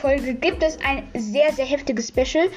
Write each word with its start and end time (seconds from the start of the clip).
Folge 0.00 0.34
gibt 0.34 0.62
es 0.62 0.78
ein 0.84 1.02
sehr, 1.14 1.52
sehr 1.52 1.66
heftiges 1.66 2.08
Special. 2.08 2.48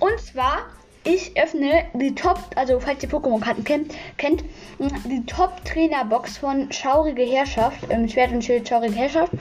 Und 0.00 0.18
zwar, 0.20 0.66
ich 1.04 1.38
öffne 1.40 1.84
die 1.94 2.14
Top, 2.14 2.38
also 2.56 2.80
falls 2.80 3.02
ihr 3.02 3.08
Pokémon-Karten 3.08 3.64
kennt, 3.64 3.94
kennt, 4.16 4.44
die 4.78 5.24
Top-Trainer-Box 5.26 6.38
von 6.38 6.72
Schaurige 6.72 7.22
Herrschaft, 7.22 7.78
ähm, 7.90 8.08
Schwert 8.08 8.32
und 8.32 8.42
Schild 8.42 8.68
Schaurige 8.68 8.94
Herrschaft. 8.94 9.32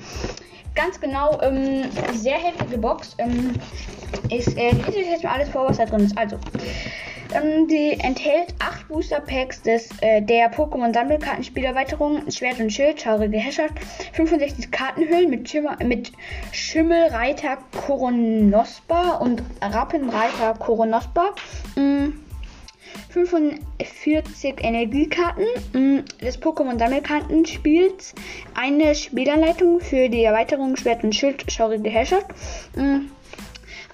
Ganz 0.75 0.99
genau, 0.99 1.39
ähm, 1.41 1.85
sehr 2.13 2.37
heftige 2.37 2.77
Box. 2.77 3.15
Ähm, 3.17 3.53
ich 4.29 4.45
äh, 4.57 4.71
lese 4.71 4.97
euch 4.99 5.09
jetzt 5.09 5.23
mal 5.23 5.31
alles 5.31 5.49
vor, 5.49 5.69
was 5.69 5.77
da 5.77 5.85
drin 5.85 6.01
ist. 6.01 6.17
Also, 6.17 6.37
ähm, 7.35 7.67
die 7.67 7.97
enthält 7.99 8.53
8 8.59 8.87
Booster 8.87 9.19
Packs 9.19 9.61
des, 9.61 9.89
äh, 10.01 10.21
der 10.21 10.51
Pokémon 10.51 10.93
Sammelkartenspielerweiterung 10.93 12.31
Schwert 12.31 12.59
und 12.59 12.71
Schild, 12.71 13.01
Schaurige 13.01 13.37
Herrschaft, 13.37 13.73
65 14.13 14.71
Kartenhüllen 14.71 15.29
mit, 15.29 15.49
Schimmer, 15.49 15.77
mit 15.83 16.11
Schimmelreiter 16.51 17.57
Koronospa 17.85 19.17
und 19.17 19.43
Rappenreiter 19.61 20.53
Koronospa. 20.59 21.33
Mm, 21.75 22.13
45 23.09 24.55
Energiekarten 24.61 25.45
mm, 25.73 25.99
des 26.21 26.41
Pokémon 26.41 26.77
Sammelkartenspiels, 26.77 28.13
eine 28.53 28.95
Spielanleitung 28.95 29.79
für 29.79 30.09
die 30.09 30.23
Erweiterung 30.23 30.75
Schwert 30.75 31.03
und 31.03 31.15
Schild, 31.15 31.49
Schaurige 31.51 31.89
Herrschaft. 31.89 32.27
Mm, 32.75 33.07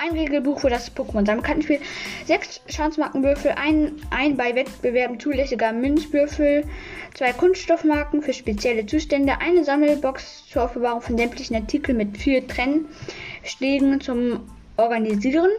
ein 0.02 0.14
Regelbuch 0.14 0.60
für 0.60 0.70
das 0.70 0.96
Pokémon 0.96 1.26
Sammelkartenspiel, 1.26 1.80
sechs 2.26 2.62
Chance-Markenwürfel, 2.68 3.52
ein, 3.52 4.02
ein 4.10 4.36
bei 4.36 4.56
Wettbewerben 4.56 5.20
zulässiger 5.20 5.72
Münzwürfel, 5.72 6.66
zwei 7.14 7.34
Kunststoffmarken 7.34 8.24
für 8.24 8.34
spezielle 8.34 8.86
Zustände, 8.86 9.40
eine 9.40 9.64
Sammelbox 9.64 10.48
zur 10.50 10.64
Aufbewahrung 10.64 11.02
von 11.02 11.18
sämtlichen 11.18 11.56
Artikeln 11.56 11.98
mit 11.98 12.18
vier 12.18 12.48
Trennschlägen 12.48 14.02
zum 14.02 14.42
Organisieren 14.78 15.52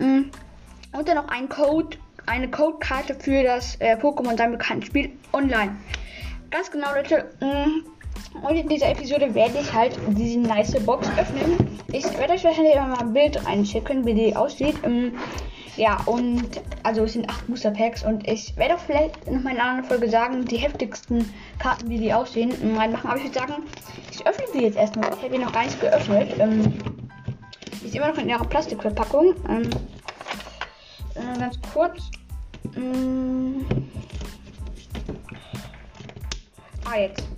mm, 0.00 0.22
und 0.98 1.08
dann 1.08 1.16
noch 1.16 1.28
ein 1.28 1.48
Code, 1.48 1.96
eine 2.26 2.50
Codekarte 2.50 3.14
für 3.14 3.44
das 3.44 3.76
äh, 3.76 3.96
Pokémon 3.96 4.36
Sammelkartenspiel 4.36 5.10
online. 5.32 5.76
Ganz 6.50 6.70
genau, 6.70 6.92
Leute. 6.94 7.30
Mm, 7.40 7.93
und 8.42 8.56
in 8.56 8.68
dieser 8.68 8.90
Episode 8.90 9.34
werde 9.34 9.58
ich 9.60 9.72
halt 9.72 9.98
diese 10.08 10.38
nice 10.38 10.78
Box 10.84 11.08
öffnen. 11.18 11.78
Ich 11.92 12.04
werde 12.18 12.34
euch 12.34 12.44
wahrscheinlich 12.44 12.74
mal 12.74 12.98
ein 12.98 13.12
Bild 13.12 13.44
reinschicken, 13.46 14.04
wie 14.04 14.14
die 14.14 14.36
aussieht. 14.36 14.76
Ähm, 14.84 15.12
ja, 15.76 16.00
und 16.06 16.60
also 16.82 17.04
es 17.04 17.14
sind 17.14 17.28
8 17.28 17.46
Booster 17.46 17.70
Packs 17.70 18.04
und 18.04 18.28
ich 18.28 18.56
werde 18.56 18.74
auch 18.74 18.80
vielleicht 18.80 19.30
noch 19.30 19.42
mal 19.42 19.54
in 19.54 19.58
einer 19.58 19.70
anderen 19.70 19.88
Folge 19.88 20.08
sagen, 20.08 20.44
die 20.44 20.56
heftigsten 20.56 21.32
Karten, 21.58 21.88
wie 21.88 21.98
die 21.98 22.12
aussehen, 22.12 22.52
reinmachen. 22.76 23.10
Aber 23.10 23.18
ich 23.18 23.24
würde 23.24 23.38
sagen, 23.38 23.54
ich 24.10 24.24
öffne 24.26 24.44
die 24.54 24.64
jetzt 24.64 24.76
erstmal. 24.76 25.08
Ich 25.10 25.22
habe 25.22 25.30
die 25.30 25.38
noch 25.38 25.52
gar 25.52 25.64
nicht 25.64 25.80
geöffnet. 25.80 26.34
Ähm, 26.38 26.74
die 27.82 27.86
ist 27.86 27.96
immer 27.96 28.08
noch 28.08 28.18
in 28.18 28.28
ihrer 28.28 28.44
Plastikverpackung. 28.44 29.34
Ähm, 29.48 29.70
äh, 31.14 31.38
ganz 31.38 31.58
kurz. 31.72 32.02
Ah, 36.84 36.98
jetzt. 36.98 37.33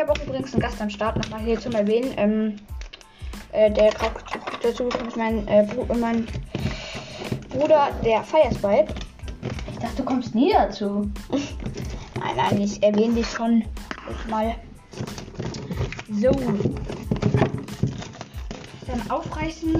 Ich 0.00 0.08
habe 0.08 0.18
auch 0.18 0.26
übrigens 0.26 0.54
einen 0.54 0.62
Gast 0.62 0.80
am 0.80 0.88
Start, 0.88 1.18
nochmal 1.18 1.40
hier 1.40 1.60
zum 1.60 1.72
Erwähnen. 1.72 2.14
Ähm, 2.16 2.56
äh, 3.52 3.70
der 3.70 3.90
gerade 3.90 4.14
dazu 4.62 4.84
gekommen 4.84 5.08
ist, 5.08 5.16
mein, 5.18 5.46
äh, 5.46 5.66
Br 5.66 5.94
mein 5.94 6.26
Bruder, 7.50 7.90
der 8.02 8.22
Firespipe. 8.22 8.94
Ich 9.70 9.78
dachte, 9.78 9.96
du 9.96 10.04
kommst 10.04 10.34
nie 10.34 10.54
dazu. 10.54 11.10
nein, 12.18 12.34
nein, 12.34 12.60
ich 12.62 12.82
erwähne 12.82 13.16
dich 13.16 13.26
schon 13.26 13.62
mal. 14.30 14.54
So. 16.18 16.30
Dann 18.86 19.10
aufreißen. 19.10 19.72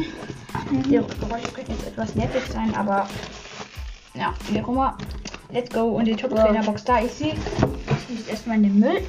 Mhm. 0.70 0.82
Die 0.82 0.90
Geräusche 0.90 1.48
könnten 1.54 1.72
jetzt 1.72 1.86
etwas 1.86 2.14
nervig 2.14 2.42
sein, 2.52 2.74
aber 2.74 3.08
ja, 4.12 4.34
wie 4.50 4.60
auch 4.60 4.68
immer. 4.68 4.98
Let's 5.50 5.70
go. 5.70 5.96
Und 5.96 6.04
die 6.04 6.14
Top-Trainer-Box 6.14 6.84
da 6.84 6.98
ist 6.98 7.16
sie. 7.20 7.30
Ich 7.30 8.18
muss 8.18 8.28
erstmal 8.28 8.58
in 8.58 8.64
den 8.64 8.78
Müll. 8.78 9.00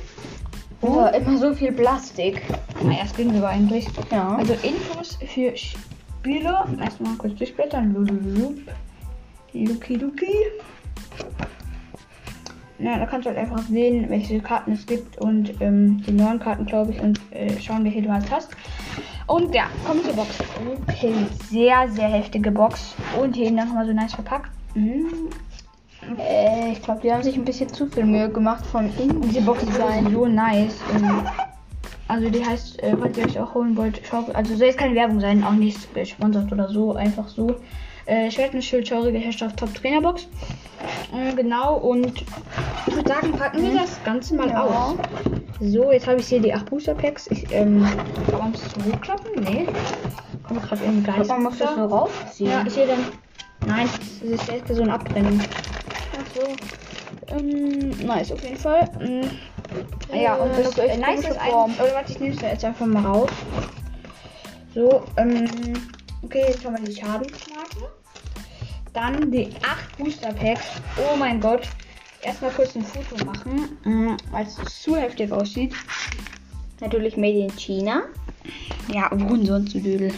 Oh, 0.81 1.05
immer 1.15 1.37
so 1.37 1.53
viel 1.53 1.71
Plastik. 1.71 2.41
Naja, 2.83 3.01
es 3.05 3.13
ging 3.13 3.35
aber 3.37 3.49
eigentlich. 3.49 3.87
Ja. 4.11 4.35
Also 4.35 4.53
Infos 4.63 5.17
für 5.27 5.53
Spieler. 5.55 6.67
Erstmal 6.81 7.15
kurz 7.15 7.35
durchblättern. 7.35 7.93
Luki 9.53 9.95
Luki. 9.95 10.35
Ja, 12.79 12.97
da 12.97 13.05
kannst 13.05 13.27
du 13.27 13.29
halt 13.29 13.37
einfach 13.37 13.61
sehen, 13.67 14.09
welche 14.09 14.39
Karten 14.39 14.71
es 14.71 14.87
gibt 14.87 15.19
und 15.19 15.61
ähm, 15.61 16.01
die 16.01 16.13
neuen 16.13 16.39
Karten, 16.39 16.65
glaube 16.65 16.91
ich, 16.91 16.99
und 16.99 17.21
äh, 17.29 17.59
schauen, 17.59 17.83
welche 17.83 18.01
du 18.01 18.11
halt 18.11 18.31
hast. 18.31 18.49
Und 19.27 19.53
ja, 19.53 19.65
kommt 19.85 20.03
zur 20.03 20.13
Box. 20.13 20.39
Okay, 20.89 21.13
sehr, 21.49 21.87
sehr 21.89 22.07
heftige 22.07 22.49
Box. 22.49 22.95
Und 23.21 23.35
hier 23.35 23.51
nochmal 23.51 23.85
so 23.85 23.93
nice 23.93 24.15
verpackt. 24.15 24.49
Mhm. 24.73 25.29
Äh, 26.17 26.71
ich 26.73 26.81
glaube, 26.81 27.01
die 27.01 27.11
haben 27.11 27.23
sich 27.23 27.35
ein 27.35 27.45
bisschen 27.45 27.69
zu 27.69 27.87
viel 27.87 28.05
Mühe 28.05 28.29
gemacht 28.29 28.65
vom 28.65 28.89
Diese 29.23 29.41
Box 29.41 29.63
ist 29.63 29.75
so 30.11 30.25
nice. 30.25 30.75
Ähm, 30.95 31.23
also 32.07 32.29
die 32.29 32.45
heißt, 32.45 32.81
äh, 32.83 32.95
falls 32.97 33.17
ihr 33.17 33.25
euch 33.25 33.39
auch 33.39 33.53
holen 33.53 33.77
wollt, 33.77 34.01
schaut, 34.05 34.35
also 34.35 34.55
soll 34.55 34.67
jetzt 34.67 34.77
keine 34.79 34.95
Werbung 34.95 35.19
sein, 35.19 35.43
auch 35.43 35.53
nicht 35.53 35.93
gesponsert 35.93 36.51
oder 36.51 36.67
so, 36.69 36.93
einfach 36.95 37.27
so. 37.27 37.55
Äh, 38.05 38.29
Schwert 38.31 38.53
und 38.53 38.63
Schild, 38.63 38.87
schaurige 38.87 39.19
Herrschaft, 39.19 39.57
Top 39.57 39.73
Trainerbox. 39.75 40.27
Äh, 41.13 41.33
genau, 41.35 41.75
und 41.77 42.25
ich 42.87 42.95
würde 42.95 43.07
sagen, 43.07 43.31
packen 43.33 43.61
wir 43.61 43.79
das 43.79 44.03
Ganze 44.03 44.35
mal 44.35 44.49
Ja. 44.49 44.63
aus. 44.63 44.95
So, 45.61 45.91
jetzt 45.91 46.07
habe 46.07 46.19
ich 46.19 46.27
hier 46.27 46.41
die 46.41 46.53
8 46.53 46.69
Booster 46.69 46.95
Packs. 46.95 47.27
Ich, 47.27 47.45
ähm, 47.51 47.87
kann 48.31 48.53
so 48.55 48.91
hochklappen? 48.91 49.43
Nee. 49.43 49.67
Kommt 50.47 50.63
gerade 50.63 50.83
irgendwie 50.83 51.11
nicht. 51.11 51.29
Man 51.29 51.43
muss 51.43 51.59
das 51.59 51.75
so 51.75 51.85
rausziehen. 51.85 52.49
Ja, 52.51 52.63
ich 52.65 52.73
sehe 52.73 52.87
dann. 52.87 52.99
Nein, 53.67 53.87
das 54.21 54.41
ist 54.41 54.51
jetzt 54.51 54.73
so 54.73 54.81
ein 54.81 54.89
Abtrennen. 54.89 55.39
Ach 56.13 56.35
so. 56.35 57.35
Ähm, 57.35 57.89
nice, 58.05 58.31
auf 58.31 58.43
jeden 58.43 58.57
Fall. 58.57 58.89
Ähm, 58.99 59.29
ja, 60.13 60.35
und 60.35 60.51
das 60.57 60.75
das 60.75 60.85
äh, 60.85 60.97
nice 60.97 61.21
ist 61.21 61.37
Form. 61.37 61.73
Oder 61.75 61.93
warte, 61.93 62.11
ich 62.11 62.19
nehme 62.19 62.35
es 62.35 62.41
jetzt 62.41 62.65
einfach 62.65 62.85
mal 62.85 63.05
raus. 63.05 63.29
So, 64.73 65.03
ähm, 65.17 65.47
okay, 66.23 66.45
jetzt 66.47 66.65
haben 66.65 66.77
wir 66.77 66.83
die 66.83 66.95
Schadensmarken. 66.95 67.83
Dann 68.93 69.31
die 69.31 69.49
8 69.63 69.97
Booster 69.97 70.33
Packs. 70.33 70.65
Oh 70.97 71.15
mein 71.15 71.39
Gott. 71.39 71.67
Erstmal 72.23 72.51
kurz 72.51 72.75
ein 72.75 72.83
Foto 72.83 73.25
machen, 73.25 74.17
weil 74.31 74.45
es 74.45 74.55
zu 74.83 74.95
heftig 74.95 75.31
aussieht. 75.31 75.73
Natürlich 76.79 77.17
made 77.17 77.39
in 77.39 77.55
China. 77.57 78.03
Ja, 78.93 79.09
wohin 79.11 79.45
sonst, 79.45 79.73
du 79.73 79.79
Dödel? 79.79 80.13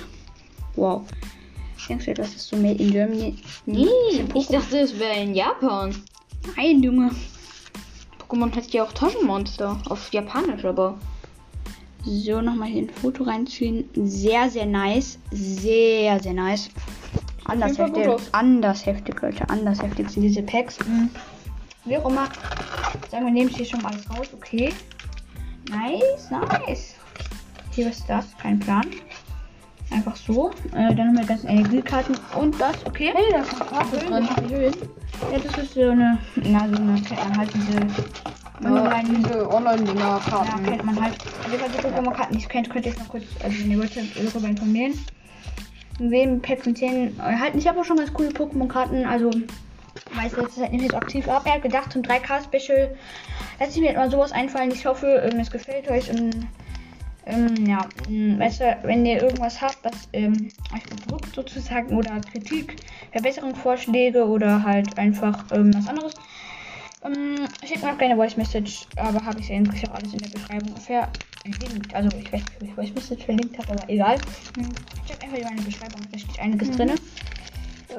Wow. 0.76 1.04
Denkst 1.90 2.06
du, 2.06 2.14
das 2.14 2.34
ist 2.36 2.48
so 2.48 2.56
made 2.56 2.82
in 2.82 2.92
Germany? 2.92 3.36
Nee, 3.66 3.88
ich 4.34 4.48
dachte, 4.48 4.80
es 4.80 4.98
wäre 4.98 5.20
in 5.20 5.36
Japan. 5.36 5.96
Nein, 6.56 6.82
Junge. 6.82 7.12
Pokémon 8.20 8.56
heißt 8.56 8.74
ja 8.74 8.84
auch 8.84 8.94
Taschenmonster. 8.94 9.82
Auf 9.90 10.12
Japanisch 10.14 10.66
aber. 10.66 10.98
So, 12.06 12.42
nochmal 12.42 12.70
hier 12.70 12.84
ein 12.84 12.90
Foto 12.90 13.24
reinziehen. 13.24 13.90
Sehr, 13.96 14.50
sehr 14.50 14.66
nice. 14.66 15.20
Sehr, 15.32 16.20
sehr 16.20 16.34
nice. 16.34 16.70
Anders 17.46 17.78
heftig. 17.78 18.08
Anders 18.32 18.86
heftig, 18.86 19.22
Leute. 19.22 19.50
Anders 19.50 19.82
heftig 19.82 20.10
sind 20.10 20.24
diese 20.24 20.44
Packs. 20.44 20.80
Mhm. 20.86 21.10
Wie 21.86 21.98
auch 21.98 22.10
immer. 22.10 22.30
Sagen 23.12 23.26
wir, 23.26 23.32
nehmen 23.32 23.50
hier 23.50 23.66
schon 23.66 23.82
mal 23.82 23.92
alles 23.92 24.10
raus. 24.10 24.28
Okay. 24.34 24.74
Nice, 25.70 26.30
nice. 26.30 26.96
Hier 27.72 27.88
was 27.88 28.00
ist 28.00 28.10
das? 28.10 28.26
Kein 28.38 28.60
Plan. 28.60 28.86
Einfach 29.94 30.16
so. 30.16 30.50
Äh, 30.72 30.94
dann 30.96 31.08
haben 31.08 31.16
wir 31.16 31.22
die 31.22 31.28
ganzen 31.28 31.48
Energiekarten 31.48 32.16
und 32.40 32.60
das. 32.60 32.76
Okay. 32.86 33.12
Hey, 33.14 33.26
da 33.32 33.40
ist 33.42 33.54
eine 33.54 33.70
Karte 33.70 33.98
drin. 33.98 34.50
Schön. 34.50 34.74
Ja, 35.32 35.40
das 35.40 35.58
ist 35.64 35.74
so 35.76 35.82
eine. 35.82 36.18
Na, 36.36 36.68
so 36.68 36.76
eine. 36.76 37.02
Kennt 37.02 37.30
man 37.30 37.38
halt 37.38 37.50
diese. 37.54 37.78
Ja, 38.64 39.02
diese 39.04 39.52
Online-Dinger 39.52 40.22
Ja, 40.30 40.60
kennt 40.66 40.86
man 40.86 41.02
halt. 41.02 41.16
Wer 41.50 41.60
die 41.70 41.88
Pokémon-Karten 41.88 42.36
nicht 42.36 42.50
kennt, 42.50 42.70
könnt 42.70 42.86
ihr 42.86 42.92
jetzt 42.92 43.02
noch 43.02 43.10
kurz, 43.10 43.24
also 43.44 43.60
wenn 43.60 43.72
ihr 43.72 43.78
wollt, 43.78 43.92
darüber 43.96 44.48
informieren. 44.48 44.94
In 46.00 46.12
wem 46.12 46.42
Packs 46.42 46.66
und 46.66 46.78
10 46.78 47.20
erhalten. 47.20 47.58
Ich 47.58 47.68
habe 47.68 47.80
auch 47.80 47.84
schon 47.84 47.98
ganz 47.98 48.14
coole 48.14 48.30
Pokémon-Karten, 48.30 49.06
also 49.06 49.32
weiß 50.16 50.34
jetzt 50.40 50.58
halt 50.58 50.72
nicht 50.72 50.92
so 50.92 50.98
aktiv 50.98 51.28
ab. 51.28 51.44
Er 51.46 51.56
hat 51.56 51.62
gedacht, 51.62 51.92
zum 51.92 52.02
3K-Special 52.02 52.96
lässt 53.60 53.74
sich 53.74 53.82
mir 53.82 53.94
mal 53.94 54.10
sowas 54.10 54.32
einfallen. 54.32 54.72
Ich 54.72 54.86
hoffe, 54.86 55.08
ähm, 55.08 55.40
es 55.40 55.52
gefällt 55.52 55.90
euch 55.90 56.10
und 56.10 56.48
ähm, 57.26 57.66
ja, 57.66 57.88
ähm, 58.10 58.40
weißt 58.40 58.60
du, 58.62 58.78
wenn 58.84 59.06
ihr 59.06 59.22
irgendwas 59.22 59.62
habt, 59.62 59.78
was 59.84 60.10
ähm, 60.14 60.50
euch 60.74 60.84
bedrückt 60.84 61.34
sozusagen 61.36 61.96
oder 61.96 62.20
Kritik, 62.32 62.76
Verbesserungsvorschläge 63.12 64.26
oder 64.26 64.64
halt 64.64 64.98
einfach 64.98 65.46
ähm, 65.52 65.74
was 65.74 65.88
anderes, 65.88 66.14
ähm, 67.04 67.48
schickt 67.66 67.84
mir 67.84 67.92
auch 67.92 67.98
keine 67.98 68.16
Voice 68.16 68.38
Message, 68.38 68.88
aber 68.96 69.24
habe 69.26 69.40
ich 69.40 69.50
ja 69.50 69.58
eigentlich 69.58 69.90
auch 69.90 69.94
alles 69.96 70.14
in 70.14 70.20
der 70.20 70.30
Beschreibung 70.30 70.76
verlinkt. 70.78 71.94
Also 71.94 72.10
ich 72.18 72.32
weiß 72.32 72.42
nicht, 72.42 72.62
ob 72.62 72.68
ich 72.68 72.74
Voice 72.74 72.94
Message 72.94 73.26
verlinkt 73.26 73.58
habe, 73.58 73.72
aber 73.74 73.90
egal. 73.90 74.18
Hm, 74.58 74.70
Checkt 75.08 75.24
einfach 75.24 75.38
in 75.38 75.44
meine 75.44 75.62
Beschreibung, 75.62 76.02
da 76.12 76.18
steht 76.20 76.40
einiges 76.40 76.72
drin. 76.72 76.92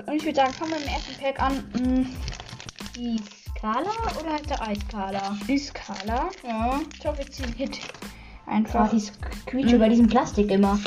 Und 0.06 0.14
ich 0.14 0.24
würde 0.24 0.36
sagen, 0.36 0.52
fangen 0.54 0.72
wir 0.72 0.78
mit 0.78 0.86
dem 0.88 0.94
ersten 0.94 1.22
Pack 1.22 1.40
an. 1.40 1.64
Hm, 1.78 2.06
Die 2.96 3.20
Skala 3.56 3.90
oder 4.20 4.32
heißt 4.32 4.50
der 4.50 4.62
Eiskala? 4.66 5.36
die 5.48 5.58
Skala. 5.58 6.30
Ja. 6.46 6.80
Ich 6.98 7.06
hoffe, 7.06 7.18
wir 7.18 7.30
ziehen 7.30 7.52
Hit. 7.56 7.78
Einfach. 8.46 8.92
Oh, 8.92 8.96
die 8.96 9.02
quietsche 9.46 9.78
bei 9.78 9.88
diesem 9.88 10.06
Plastik 10.06 10.50
immer. 10.50 10.78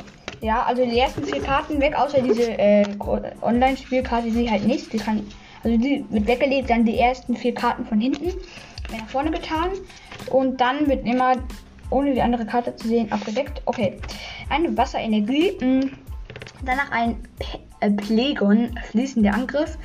Ja, 0.42 0.64
also 0.64 0.86
die 0.86 1.00
ersten 1.00 1.24
vier 1.24 1.42
Karten 1.42 1.82
weg, 1.82 1.96
außer 1.96 2.22
diese 2.22 2.52
äh, 2.60 2.86
Online-Spielkarte, 3.42 4.30
die 4.30 4.50
halt 4.50 4.66
nicht. 4.66 4.94
Die 4.94 4.98
kann, 4.98 5.26
also 5.64 5.78
die 5.78 6.06
wird 6.10 6.28
weggelegt, 6.28 6.70
dann 6.70 6.86
die 6.86 7.00
ersten 7.00 7.36
vier 7.36 7.54
Karten 7.54 7.86
von 7.86 8.00
hinten 8.00 8.32
nach 8.92 9.08
vorne 9.08 9.32
getan 9.32 9.70
und 10.30 10.62
dann 10.62 10.88
wird 10.88 11.06
immer, 11.06 11.34
ohne 11.90 12.14
die 12.14 12.22
andere 12.22 12.46
Karte 12.46 12.76
zu 12.76 12.88
sehen, 12.88 13.12
abgedeckt. 13.12 13.62
Okay, 13.66 13.98
eine 14.50 14.78
Wasserenergie, 14.78 15.58
mh. 15.60 15.88
danach 16.64 16.92
ein 16.92 17.18
P 17.40 17.60
äh, 17.80 17.92
Plegon, 17.92 18.80
fließender 18.92 19.34
Angriff, 19.34 19.78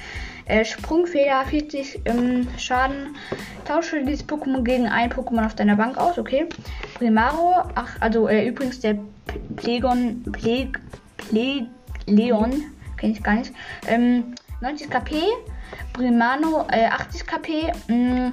äh, 0.47 0.65
Sprungfeder, 0.65 1.44
40 1.44 2.03
ähm, 2.05 2.49
Schaden, 2.59 3.17
tausche 3.65 4.05
dieses 4.05 4.27
Pokémon 4.27 4.62
gegen 4.62 4.87
ein 4.87 5.11
Pokémon 5.11 5.44
auf 5.44 5.55
deiner 5.55 5.77
Bank 5.77 5.99
aus, 5.99 6.19
okay. 6.19 6.47
Primaro, 6.94 7.62
ach, 7.75 7.97
also 8.00 8.29
äh, 8.29 8.47
übrigens 8.47 8.81
der 8.81 8.99
Plegon, 9.56 10.23
Pleg, 10.33 10.81
Pleg, 11.17 11.67
Leon, 12.06 12.62
kenne 12.97 13.12
ich 13.12 13.23
gar 13.23 13.35
nicht, 13.35 13.53
ähm, 13.89 14.35
90 14.61 14.91
KP, 14.91 15.15
Primano 15.93 16.67
äh, 16.71 16.87
80 16.87 17.27
KP, 17.27 17.73
mh, 17.89 18.33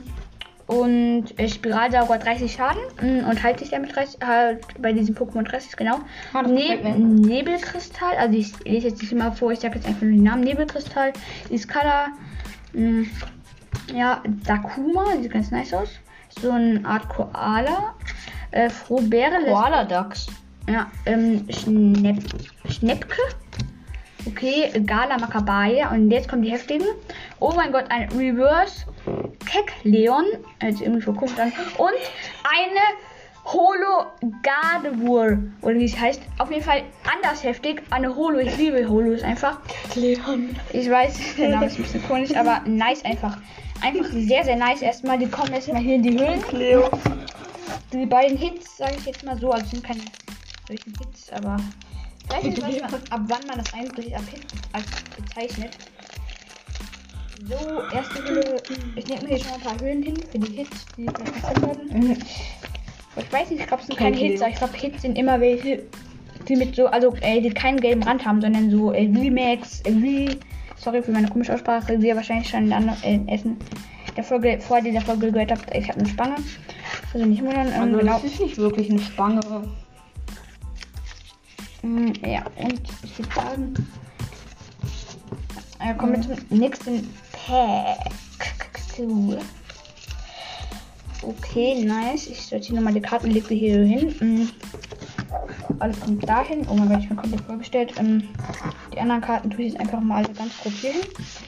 und 0.70 1.34
Spiralsauger 1.48 2.20
30 2.20 2.54
Schaden 2.54 2.82
mh, 3.02 3.28
und 3.28 3.42
halte 3.42 3.64
ich 3.64 3.72
damit 3.72 3.96
30, 3.96 4.20
halt 4.24 4.64
bei 4.80 4.94
diesem 4.94 5.16
Pokémon 5.16 5.42
30, 5.42 5.76
genau. 5.76 5.96
Ah, 6.32 6.44
das 6.44 6.52
ne 6.52 6.62
gefällt 6.62 6.84
mir. 6.84 6.96
Nebelkristall, 6.96 8.16
also 8.20 8.38
ich 8.38 8.54
lese 8.66 8.90
jetzt 8.90 9.02
nicht 9.02 9.12
immer 9.12 9.32
vor, 9.32 9.52
ich 9.52 9.62
sage 9.62 9.76
jetzt 9.78 9.88
einfach 9.88 10.04
nur 10.04 10.12
den 10.12 10.22
Namen. 10.22 10.44
Nebelkristall, 10.44 11.14
Iskala, 11.50 12.10
mh, 12.74 13.08
ja, 13.96 14.22
Dakuma, 14.46 15.06
sieht 15.20 15.32
ganz 15.32 15.50
nice 15.50 15.74
aus. 15.74 15.90
So 16.40 16.52
eine 16.52 16.86
Art 16.86 17.10
Koala. 17.10 17.96
Äh, 18.52 18.70
Frohbeere, 18.70 19.46
Koala 19.46 19.86
Ducks. 19.86 20.28
ja, 20.70 20.86
ähm, 21.08 21.48
Schnepp, 21.50 22.20
Schnäppke. 22.70 23.22
Okay, 24.28 24.70
Gala 24.86 25.18
Makabaya. 25.18 25.90
Und 25.92 26.12
jetzt 26.12 26.30
kommen 26.30 26.44
die 26.44 26.52
heftigen. 26.52 26.86
Oh 27.40 27.54
mein 27.56 27.72
Gott, 27.72 27.86
ein 27.90 28.10
Reverse 28.10 28.86
Keck 29.52 29.74
Leon. 29.84 30.26
Irgendwie 30.62 31.02
vor 31.02 31.16
Kunst 31.16 31.40
an. 31.40 31.52
Und 31.78 31.94
eine 32.44 32.82
Holo 33.46 34.06
Gardevoir. 34.44 35.38
Oder 35.62 35.76
wie 35.76 35.86
es 35.86 36.00
heißt. 36.00 36.22
Auf 36.38 36.52
jeden 36.52 36.64
Fall 36.64 36.84
anders 37.12 37.44
heftig. 37.44 37.82
Eine 37.90 38.16
Holo. 38.16 38.40
Ich 38.40 38.56
liebe 38.58 38.88
Holos 38.88 39.24
einfach. 39.24 39.60
Leon. 39.96 40.56
Ich 40.72 40.90
weiß, 40.90 41.36
der 41.38 41.50
Name 41.50 41.66
ist 41.66 41.78
ein 41.78 41.84
bisschen 41.84 42.08
komisch, 42.08 42.36
aber 42.36 42.62
nice 42.66 43.04
einfach. 43.06 43.38
Einfach 43.82 44.10
sehr, 44.12 44.44
sehr 44.44 44.58
nice. 44.58 44.82
Erstmal, 44.82 45.18
die 45.18 45.28
kommen 45.28 45.54
erstmal 45.54 45.82
hier 45.82 45.96
in 45.96 46.04
die 46.04 46.20
Höhlen. 46.20 46.44
Die 47.92 48.06
beiden 48.06 48.38
Hits, 48.38 48.78
sage 48.78 48.98
ich 49.00 49.06
jetzt 49.06 49.24
mal 49.24 49.36
so, 49.40 49.52
also 49.52 49.66
sind 49.66 49.84
keine 49.84 50.02
solchen 50.68 50.94
Hits, 51.00 51.32
aber 51.32 51.58
ich 52.44 52.62
weiß 52.62 52.82
man, 52.82 52.94
ab 52.94 53.22
wann 53.28 53.48
man 53.48 53.58
das 53.58 53.74
eigentlich 53.74 54.16
ab 54.16 54.22
Hit 54.30 54.46
als 54.74 54.86
bezeichnet. 55.18 55.76
So, 57.48 57.82
erste 57.94 58.24
Höhle. 58.24 58.58
Ich 58.96 59.08
nehme 59.08 59.22
mir 59.22 59.28
hier 59.30 59.40
schon 59.40 59.54
ein 59.54 59.62
paar 59.62 59.80
Höhlen 59.80 60.04
hin 60.04 60.16
für 60.32 60.40
die 60.40 60.58
Hits, 60.58 60.86
die 60.98 61.04
noch 61.04 61.14
werden. 61.62 62.18
Aber 63.16 63.24
ich 63.26 63.32
weiß 63.32 63.50
nicht, 63.50 63.62
ich 63.62 63.68
glaube, 63.68 63.82
es 63.82 63.88
sind 63.88 63.98
keine 63.98 64.16
Kein 64.18 64.28
Hits, 64.28 64.42
aber 64.42 64.52
ich 64.52 64.58
glaube, 64.58 64.78
Hits 64.78 65.02
sind 65.02 65.18
immer 65.18 65.40
welche, 65.40 65.84
die 66.48 66.56
mit 66.56 66.76
so, 66.76 66.88
also 66.88 67.16
äh, 67.22 67.42
die 67.42 67.50
keinen 67.50 67.80
gelben 67.80 68.04
Rand 68.04 68.26
haben, 68.26 68.42
sondern 68.42 68.70
so 68.70 68.94
äh, 68.94 69.08
V-Max, 69.08 69.82
äh. 69.86 70.36
Sorry 70.78 71.02
für 71.02 71.12
meine 71.12 71.28
komische 71.28 71.54
Aussprache, 71.54 72.02
wie 72.02 72.08
ihr 72.08 72.16
wahrscheinlich 72.16 72.50
schon 72.50 72.66
in, 72.66 72.74
anderen, 72.74 73.04
äh, 73.04 73.34
Essen 73.34 73.58
der 74.16 74.24
Folge, 74.24 74.60
vor 74.62 74.82
dieser 74.82 75.02
Folge 75.02 75.32
gehört 75.32 75.52
habt. 75.52 75.76
Ich 75.76 75.90
habe 75.90 76.00
eine 76.00 76.10
Spange. 76.10 76.36
Also 77.14 77.26
nicht 77.26 77.42
wundern. 77.42 77.68
Ähm, 77.68 77.82
Also, 77.82 77.98
genau. 77.98 78.14
das 78.14 78.24
ist 78.24 78.40
nicht 78.40 78.58
wirklich 78.58 78.90
eine 78.90 79.00
Spange. 79.00 79.42
Mm, 81.82 82.12
Ja, 82.26 82.46
und 82.58 82.82
ich 83.04 83.18
würde 83.20 83.36
sagen, 83.36 83.74
äh, 85.80 85.94
kommen 85.96 86.14
wir 86.16 86.22
zum 86.22 86.58
nächsten 86.58 87.10
Pack. 87.50 88.12
Okay, 91.24 91.84
nice. 91.84 92.28
Ich 92.28 92.46
sortiere 92.46 92.76
nochmal 92.76 92.94
die 92.94 93.02
Karten, 93.02 93.32
lege 93.32 93.56
hier 93.56 93.84
hin. 93.84 94.16
Mm. 94.20 94.50
Alles 95.80 96.00
kommt 96.00 96.30
dahin. 96.30 96.68
Oh 96.70 96.76
mein 96.76 96.90
Gott, 96.90 97.00
ich 97.00 97.08
bin 97.08 97.18
komplett 97.18 97.42
vorgestellt. 97.42 97.94
Ähm, 97.98 98.28
die 98.94 99.00
anderen 99.00 99.22
Karten 99.22 99.50
tue 99.50 99.64
ich 99.64 99.72
jetzt 99.74 99.82
einfach 99.82 100.00
mal 100.00 100.24
ganz 100.26 100.56
grob 100.62 100.74
hier 100.74 100.92
hin. 100.92 101.02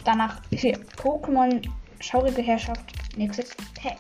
Danach 0.04 0.42
hier 0.52 0.80
Pokémon 0.98 1.62
Schaurige 2.00 2.42
Herrschaft. 2.42 2.94
Nächstes 3.16 3.56
Pack. 3.80 4.00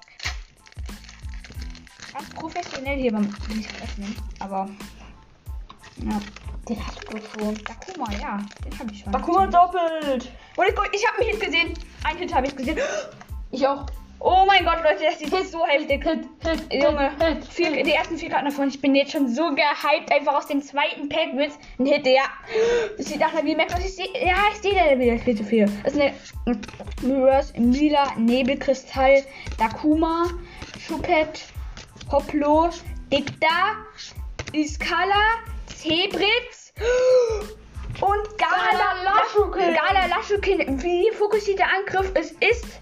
Ganz 2.13 2.29
professionell 2.31 2.99
hier 2.99 3.11
beim 3.11 3.29
öffnen, 3.83 4.15
aber 4.39 4.67
ja. 6.03 6.19
Den 6.69 6.77
hast 6.85 7.03
du 7.03 7.17
schon. 7.17 7.55
Dakuma, 7.55 8.11
ja, 8.21 8.39
den 8.63 8.79
habe 8.79 8.91
ich 8.91 8.99
schon. 8.99 9.11
Bakuma 9.11 9.47
doppelt. 9.47 10.31
Und 10.55 10.65
ich, 10.67 10.73
ich 10.93 11.07
habe 11.07 11.19
einen 11.19 11.29
Hit 11.29 11.39
gesehen. 11.39 11.73
Ein 12.03 12.17
Hit 12.17 12.33
habe 12.33 12.47
ich 12.47 12.55
gesehen. 12.55 12.77
Ich 13.53 13.67
auch. 13.67 13.85
Oh 14.21 14.45
mein 14.47 14.63
Gott, 14.63 14.77
Leute, 14.81 15.03
das 15.03 15.19
ist 15.19 15.51
so 15.51 15.65
heftig. 15.65 16.05
Hit, 16.05 16.25
Hit, 16.41 16.71
Junge. 16.71 17.11
Hit, 17.19 17.43
Vier, 17.43 17.83
die 17.83 17.91
ersten 17.91 18.17
vier 18.17 18.29
Karten 18.29 18.45
davon. 18.45 18.69
Ich 18.69 18.79
bin 18.79 18.95
jetzt 18.95 19.11
schon 19.11 19.27
so 19.27 19.49
gehypt. 19.49 20.09
Einfach 20.09 20.35
aus 20.35 20.47
dem 20.47 20.61
zweiten 20.61 21.09
Pack 21.09 21.33
mit 21.33 21.51
ein 21.79 21.85
Hit, 21.85 22.05
ja. 22.05 22.23
Das 22.97 23.07
sieht 23.07 23.19
nach 23.19 23.33
einer 23.33 23.41
V-Max 23.41 23.73
aus. 23.73 23.83
Ich 23.83 23.95
seh, 23.95 24.07
ja, 24.25 24.35
ich 24.53 24.61
sehe 24.61 24.73
da 24.73 24.97
wieder 24.97 25.17
viel 25.17 25.35
zu 25.35 25.43
viel. 25.43 25.65
Das 25.83 25.93
ist 25.93 25.99
eine 25.99 26.13
Mirrors, 27.01 27.51
Mila, 27.57 28.13
Nebelkristall, 28.15 29.25
Dakuma, 29.57 30.27
Chupet, 30.87 31.43
Hoplo, 32.09 32.69
Dicta, 33.11 33.75
Iskala, 34.53 35.41
Zebritz 35.81 36.73
und 38.01 38.37
Gala 38.37 40.05
Laschukin. 40.09 40.83
Wie 40.83 41.09
fokussierter 41.15 41.65
Angriff 41.75 42.11
es 42.13 42.33
ist. 42.33 42.81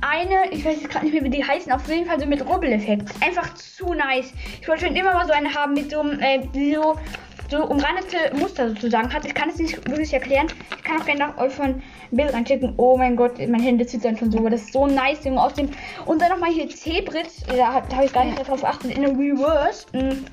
Eine, 0.00 0.50
ich 0.50 0.64
weiß 0.64 0.82
jetzt 0.82 0.90
gerade 0.90 1.04
nicht 1.04 1.14
mehr, 1.14 1.22
wie 1.22 1.30
die 1.30 1.44
heißen, 1.44 1.70
auf 1.70 1.86
jeden 1.86 2.06
Fall 2.06 2.18
so 2.18 2.26
mit 2.26 2.44
Rubbeleffekt. 2.44 3.10
Einfach 3.24 3.54
zu 3.54 3.94
nice. 3.94 4.32
Ich 4.60 4.66
wollte 4.66 4.86
schon 4.86 4.96
immer 4.96 5.14
mal 5.14 5.24
so 5.24 5.32
eine 5.32 5.54
haben 5.54 5.74
mit 5.74 5.92
so 5.92 6.00
einem, 6.00 6.18
äh, 6.18 6.40
so, 6.74 6.98
so 7.48 7.64
umrandete 7.64 8.34
Muster 8.34 8.70
sozusagen 8.70 9.12
hat. 9.12 9.24
Ich 9.24 9.34
kann 9.34 9.48
es 9.48 9.58
nicht 9.58 9.88
wirklich 9.88 10.12
erklären. 10.12 10.48
Ich 10.76 10.82
kann 10.82 11.00
auch 11.00 11.06
gerne 11.06 11.20
nach 11.20 11.38
euch 11.38 11.52
von 11.52 11.80
Bild 12.10 12.32
reinschicken. 12.34 12.74
Oh 12.76 12.96
mein 12.96 13.14
Gott, 13.14 13.38
meine 13.38 13.62
Hände 13.62 13.86
zittern 13.86 14.16
schon 14.16 14.32
so. 14.32 14.38
aber 14.38 14.50
Das 14.50 14.62
ist 14.62 14.72
so 14.72 14.88
nice, 14.88 15.24
Junge, 15.24 15.40
aus 15.40 15.54
dem. 15.54 15.70
Und 16.06 16.20
dann 16.20 16.30
nochmal 16.30 16.50
hier 16.50 16.68
Zebrit. 16.68 17.28
Da, 17.46 17.82
da 17.88 17.96
habe 17.96 18.06
ich 18.06 18.12
gar 18.12 18.24
nicht 18.24 18.40
darauf 18.40 18.62
geachtet. 18.62 18.96
In 18.96 19.02
der 19.02 19.12
Reverse. 19.12 19.86
Mm. 19.92 20.24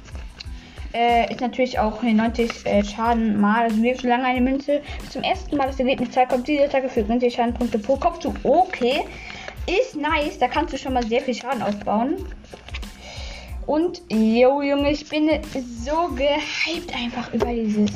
Äh, 0.94 1.32
ist 1.32 1.42
natürlich 1.42 1.78
auch 1.78 2.02
90 2.02 2.66
äh, 2.66 2.84
Schaden 2.84 3.40
mal. 3.40 3.64
Also 3.64 3.82
wirft 3.84 4.04
lange 4.04 4.26
eine 4.26 4.42
Münze. 4.42 4.82
Zum 5.10 5.22
ersten 5.22 5.56
Mal 5.58 5.68
das 5.68 5.80
Ergebnis 5.80 6.12
zeigt, 6.12 6.32
kommt 6.32 6.48
diese 6.48 6.64
Attacke 6.64 6.90
für 6.90 7.02
90 7.02 7.34
Schadenpunkte 7.34 7.78
pro 7.80 7.96
Kopf 7.96 8.20
zu. 8.20 8.34
Okay. 8.44 9.02
Ist 9.68 9.96
nice. 9.96 10.40
Da 10.40 10.48
kannst 10.48 10.74
du 10.74 10.78
schon 10.78 10.94
mal 10.94 11.06
sehr 11.06 11.22
viel 11.22 11.36
Schaden 11.36 11.62
aufbauen. 11.62 12.26
Und, 13.68 14.02
yo, 14.10 14.64
Junge, 14.64 14.90
ich 14.90 15.08
bin 15.08 15.30
so 15.84 16.08
gehypt 16.16 16.92
einfach 16.96 17.32
über 17.32 17.54
dieses, 17.54 17.92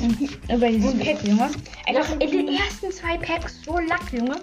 über 0.48 0.68
dieses 0.68 0.96
Pack, 0.96 1.20
Junge. 1.24 1.50
Einfach 1.88 2.12
in 2.20 2.30
den 2.30 2.48
ersten 2.48 2.92
zwei 2.92 3.18
Packs 3.18 3.60
so 3.64 3.76
lack, 3.80 4.12
Junge. 4.12 4.36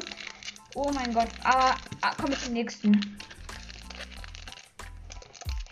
Oh 0.76 0.92
mein 0.94 1.14
Gott. 1.14 1.30
Aber 1.46 1.76
ah, 2.02 2.14
kommen 2.16 2.34
wir 2.34 2.38
zum 2.38 2.54
nächsten. 2.54 3.18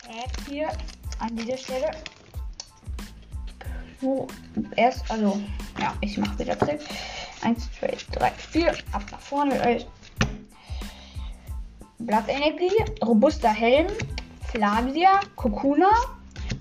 Pack 0.07 0.47
hier 0.49 0.69
an 1.19 1.35
dieser 1.35 1.57
Stelle. 1.57 1.91
So, 4.01 4.27
erst, 4.75 5.09
also, 5.11 5.41
ja, 5.79 5.93
ich 6.01 6.17
mache 6.17 6.39
wieder 6.39 6.57
Trick. 6.57 6.79
Eins, 7.41 7.69
zwei, 7.77 7.95
drei, 8.13 8.31
vier. 8.31 8.73
Ab 8.91 9.03
nach 9.11 9.19
vorne 9.19 9.59
euch. 9.61 9.85
Blattenergie, 11.99 12.71
robuster 13.03 13.49
Helm, 13.49 13.87
Flavia, 14.47 15.19
Kokuna, 15.35 15.89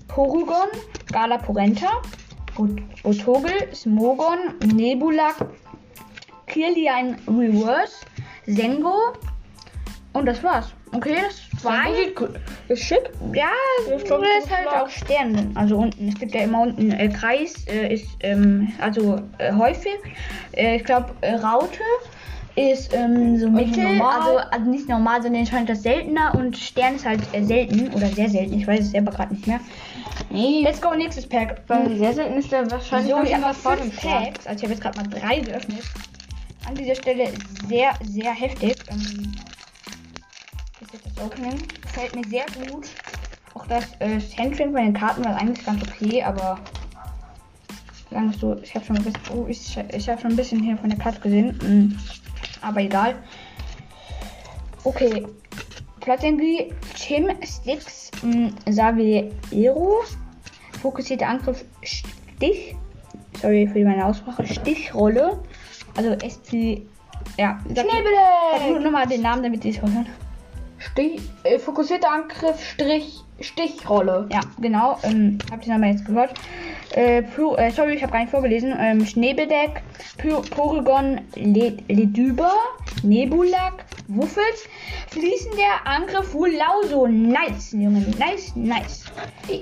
Porygon, 0.07 0.67
Galapurenta, 1.11 2.01
Bot- 2.55 2.81
Botogel, 3.03 3.73
Smogon, 3.73 4.57
Nebula, 4.75 5.29
Kirlian 6.47 7.15
Reverse, 7.27 8.05
Sengo 8.47 9.13
und 10.13 10.25
das 10.25 10.43
war's. 10.43 10.73
Okay, 10.91 11.15
das 11.27 11.63
war 11.63 11.83
Ist 12.67 12.83
schick. 12.83 13.11
ja, 13.33 13.49
Das 13.89 14.07
schon 14.07 14.23
ist 14.23 14.49
halt 14.49 14.67
auch 14.67 14.89
Sterne. 14.89 15.51
Also 15.55 15.77
unten, 15.77 16.07
es 16.07 16.15
gibt 16.19 16.33
ja 16.33 16.41
immer 16.41 16.61
unten 16.63 16.91
äh, 16.91 17.09
Kreis, 17.09 17.65
äh, 17.67 17.93
ist 17.93 18.07
ähm, 18.21 18.71
also 18.79 19.21
äh, 19.37 19.53
häufig. 19.53 19.97
Äh, 20.53 20.77
ich 20.77 20.83
glaube 20.83 21.11
äh, 21.21 21.35
Raute 21.35 21.79
ist 22.55 22.93
ähm, 22.93 23.37
so 23.39 23.49
mittel, 23.49 23.83
normal. 23.83 24.19
also, 24.19 24.37
also 24.51 24.65
nicht 24.69 24.89
normal, 24.89 25.21
sondern 25.21 25.45
scheint 25.45 25.69
das 25.69 25.83
seltener 25.83 26.33
und 26.35 26.57
Stern 26.57 26.95
ist 26.95 27.05
halt 27.05 27.21
äh, 27.33 27.43
selten 27.43 27.93
oder 27.93 28.07
sehr 28.07 28.29
selten. 28.29 28.53
Ich 28.59 28.67
weiß 28.67 28.79
es 28.81 28.91
selber 28.91 29.11
gerade 29.11 29.33
nicht 29.33 29.47
mehr. 29.47 29.59
Nee. 30.29 30.61
Let's 30.63 30.81
go 30.81 30.93
nächstes 30.93 31.27
Pack. 31.27 31.61
Weil 31.67 31.97
sehr 31.97 32.13
selten 32.13 32.37
ist 32.39 32.51
der 32.51 32.69
wahrscheinlich 32.69 33.11
So, 33.11 33.21
ich 33.23 33.33
habe 33.33 33.43
immer 33.43 33.53
vor 33.53 33.75
dem. 33.75 33.91
Packs. 33.91 34.45
Also 34.47 34.57
ich 34.57 34.63
habe 34.63 34.73
jetzt 34.73 34.81
gerade 34.81 34.97
mal 34.99 35.07
drei 35.07 35.39
geöffnet. 35.39 35.83
An 36.67 36.75
dieser 36.75 36.95
Stelle 36.95 37.29
sehr, 37.67 37.91
sehr 38.03 38.31
heftig. 38.31 38.75
Ähm, 38.89 39.31
das 40.91 41.23
Opening. 41.23 41.57
Gefällt 41.81 42.15
mir 42.15 42.23
sehr 42.27 42.45
gut. 42.67 42.87
Auch 43.53 43.65
das 43.67 43.85
äh, 43.99 44.19
Handling 44.37 44.71
von 44.71 44.83
den 44.83 44.93
Karten 44.93 45.23
war 45.25 45.35
eigentlich 45.35 45.65
ganz 45.65 45.81
okay, 45.83 46.23
aber 46.23 46.59
sagen 48.11 48.33
so, 48.33 48.55
ich 48.61 48.73
habe 48.75 48.85
schon 48.85 48.97
ein 48.97 49.03
bisschen, 49.03 49.21
oh, 49.33 49.45
ich, 49.47 49.77
ich 49.93 50.09
habe 50.09 50.21
schon 50.21 50.31
ein 50.31 50.35
bisschen 50.35 50.63
hier 50.63 50.77
von 50.77 50.89
der 50.89 50.99
Karte 50.99 51.19
gesehen. 51.19 51.57
Mm, 51.63 51.97
aber 52.65 52.81
egal. 52.81 53.15
Okay. 54.83 55.27
Platz 55.99 56.23
irgendwie 56.23 56.73
Chim 56.95 57.29
Sticks 57.43 58.11
mm, 58.23 58.47
Saviero. 58.69 60.01
Fokussierte 60.81 61.27
Angriff 61.27 61.65
Stich. 61.83 62.75
Sorry 63.41 63.67
für 63.67 63.83
meine 63.83 64.05
Aussprache. 64.05 64.45
Stichrolle. 64.47 65.39
Also 65.95 66.11
SP. 66.23 66.87
Ja, 67.37 67.59
sag, 67.75 67.85
sag 67.85 68.69
nur 68.69 68.79
nochmal 68.79 69.05
den 69.07 69.21
Namen, 69.21 69.43
damit 69.43 69.63
sie 69.63 69.69
es 69.69 69.81
hören. 69.81 70.07
Stich, 70.79 71.21
äh, 71.43 71.59
fokussierter 71.59 72.11
Angriff, 72.11 72.63
Strich, 72.63 73.19
Stichrolle. 73.41 74.27
Ja, 74.31 74.41
genau. 74.61 74.97
Ähm, 75.03 75.37
habt 75.51 75.65
ihr 75.67 75.73
nochmal 75.73 75.91
jetzt 75.91 76.05
gehört? 76.05 76.33
Äh, 76.91 77.21
Plu- 77.21 77.55
äh, 77.57 77.69
sorry, 77.71 77.93
ich 77.95 78.01
habe 78.01 78.11
gar 78.11 78.19
nicht 78.21 78.31
vorgelesen. 78.31 78.73
Ähm, 78.79 79.05
Schneebedeck, 79.05 79.81
Py- 80.17 80.49
Porygon, 80.49 81.21
Le 81.35 81.77
Ledüber, 81.87 82.51
Nebulak, 83.03 83.85
Wuffels, 84.09 84.63
fließender 85.11 85.85
Angriff, 85.85 86.33
Wulauso. 86.33 87.05
Nice, 87.07 87.71
Junge. 87.73 88.01
Nice, 88.17 88.53
nice. 88.55 89.05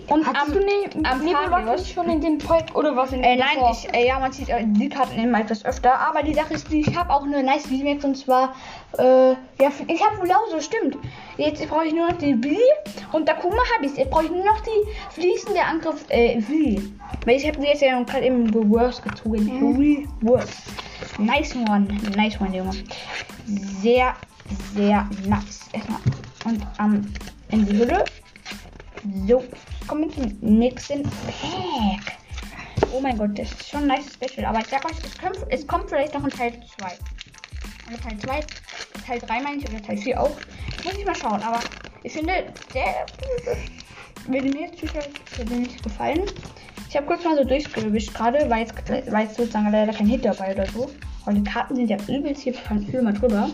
Und 0.07 0.25
hast 0.25 0.35
am- 0.47 0.53
du 0.53 0.59
ne, 0.59 1.05
am 1.09 1.23
nicht 1.23 1.93
schon 1.93 2.09
in 2.09 2.21
dem 2.21 2.37
Projekt 2.37 2.73
oder 2.73 2.95
was 2.95 3.11
in 3.11 3.23
Äh, 3.23 3.35
dem 3.35 3.39
nein, 3.39 3.55
davor? 3.55 3.71
ich, 3.71 3.93
äh, 3.93 4.07
ja, 4.07 4.19
man 4.19 4.31
sieht 4.31 4.49
äh, 4.49 4.63
die 4.65 4.87
Karten 4.89 5.19
immer 5.19 5.41
etwas 5.41 5.65
öfter, 5.65 5.99
aber 5.99 6.23
die 6.23 6.33
Sache 6.33 6.53
ist, 6.53 6.71
die, 6.71 6.79
ich 6.81 6.95
habe 6.95 7.13
auch 7.13 7.23
eine 7.23 7.43
nice 7.43 7.65
VMAX 7.67 8.05
und 8.05 8.15
zwar, 8.17 8.55
äh, 8.97 9.31
ja, 9.31 9.71
ich 9.87 10.05
habe 10.05 10.17
Wulauso, 10.21 10.61
stimmt. 10.61 10.97
Jetzt 11.37 11.67
brauche 11.67 11.85
ich 11.85 11.93
nur 11.93 12.07
noch 12.07 12.17
die 12.17 12.33
B 12.33 12.55
und 13.11 13.25
Takuma 13.25 13.57
habe 13.75 13.85
ich 13.85 13.95
Jetzt 13.97 14.11
brauche 14.11 14.25
ich 14.25 14.31
nur 14.31 14.45
noch 14.45 14.59
die 14.61 15.19
fließende 15.19 15.61
Angriff, 15.61 16.05
äh, 16.09 16.39
V. 16.41 16.53
Weil 17.25 17.35
ich 17.35 17.47
habe 17.47 17.59
sie 17.59 17.67
jetzt 17.67 17.81
ja 17.81 18.01
gerade 18.03 18.25
im 18.25 18.45
Reverse 18.49 19.01
gezogen. 19.01 20.07
Reverse. 20.23 20.53
Nice 21.19 21.55
one. 21.55 21.87
Nice 22.15 22.39
one, 22.39 22.55
Junge. 22.55 22.71
Sehr, 23.81 24.13
sehr 24.73 25.09
nice. 25.25 25.69
Erstmal. 25.73 25.99
Und 26.45 26.65
am 26.77 27.13
in 27.51 27.65
die 27.65 27.77
Hülle. 27.77 28.05
So. 29.27 29.43
Kommen 29.87 30.09
wir 30.09 30.11
zum 30.11 30.37
nächsten 30.41 31.03
Pack. 31.03 32.17
Oh 32.93 32.99
mein 32.99 33.17
Gott, 33.17 33.37
das 33.37 33.51
ist 33.51 33.69
schon 33.69 33.83
ein 33.83 33.87
nice 33.87 34.13
Special. 34.13 34.45
Aber 34.45 34.59
ich 34.59 34.67
sag 34.67 34.83
euch, 34.85 34.97
es 35.03 35.17
kommt, 35.17 35.37
es 35.49 35.67
kommt 35.67 35.89
vielleicht 35.89 36.13
noch 36.13 36.23
ein 36.23 36.29
Teil 36.29 36.53
2. 36.77 36.85
Oder 37.87 38.01
Teil 38.01 38.17
2, 38.19 38.39
Teil 39.05 39.19
3 39.19 39.41
meine 39.41 39.57
ich, 39.57 39.69
oder 39.69 39.81
Teil 39.81 39.97
4 39.97 40.21
auch. 40.21 40.35
Muss 40.83 40.93
ich 40.97 41.05
mal 41.05 41.15
schauen. 41.15 41.41
Aber 41.41 41.59
ich 42.03 42.13
finde, 42.13 42.33
der 42.73 43.05
würde 44.27 44.49
mir 44.49 44.67
jetzt 44.67 44.81
persönlich 45.35 45.81
gefallen. 45.81 46.25
Ich 46.89 46.95
habe 46.95 47.07
kurz 47.07 47.23
mal 47.23 47.37
so 47.37 47.43
durchgewischt 47.43 48.13
gerade, 48.13 48.49
weil 48.49 48.65
jetzt, 48.65 49.11
war 49.11 49.21
jetzt 49.21 49.35
sozusagen 49.35 49.71
leider 49.71 49.93
kein 49.93 50.07
Hit 50.07 50.25
dabei 50.25 50.53
oder 50.53 50.65
so. 50.67 50.89
Aber 51.25 51.33
die 51.33 51.43
Karten 51.43 51.75
sind 51.75 51.89
ja 51.89 51.97
übelst 52.07 52.43
hier 52.43 52.53
viel 52.53 53.01
mal 53.01 53.13
drüber. 53.13 53.49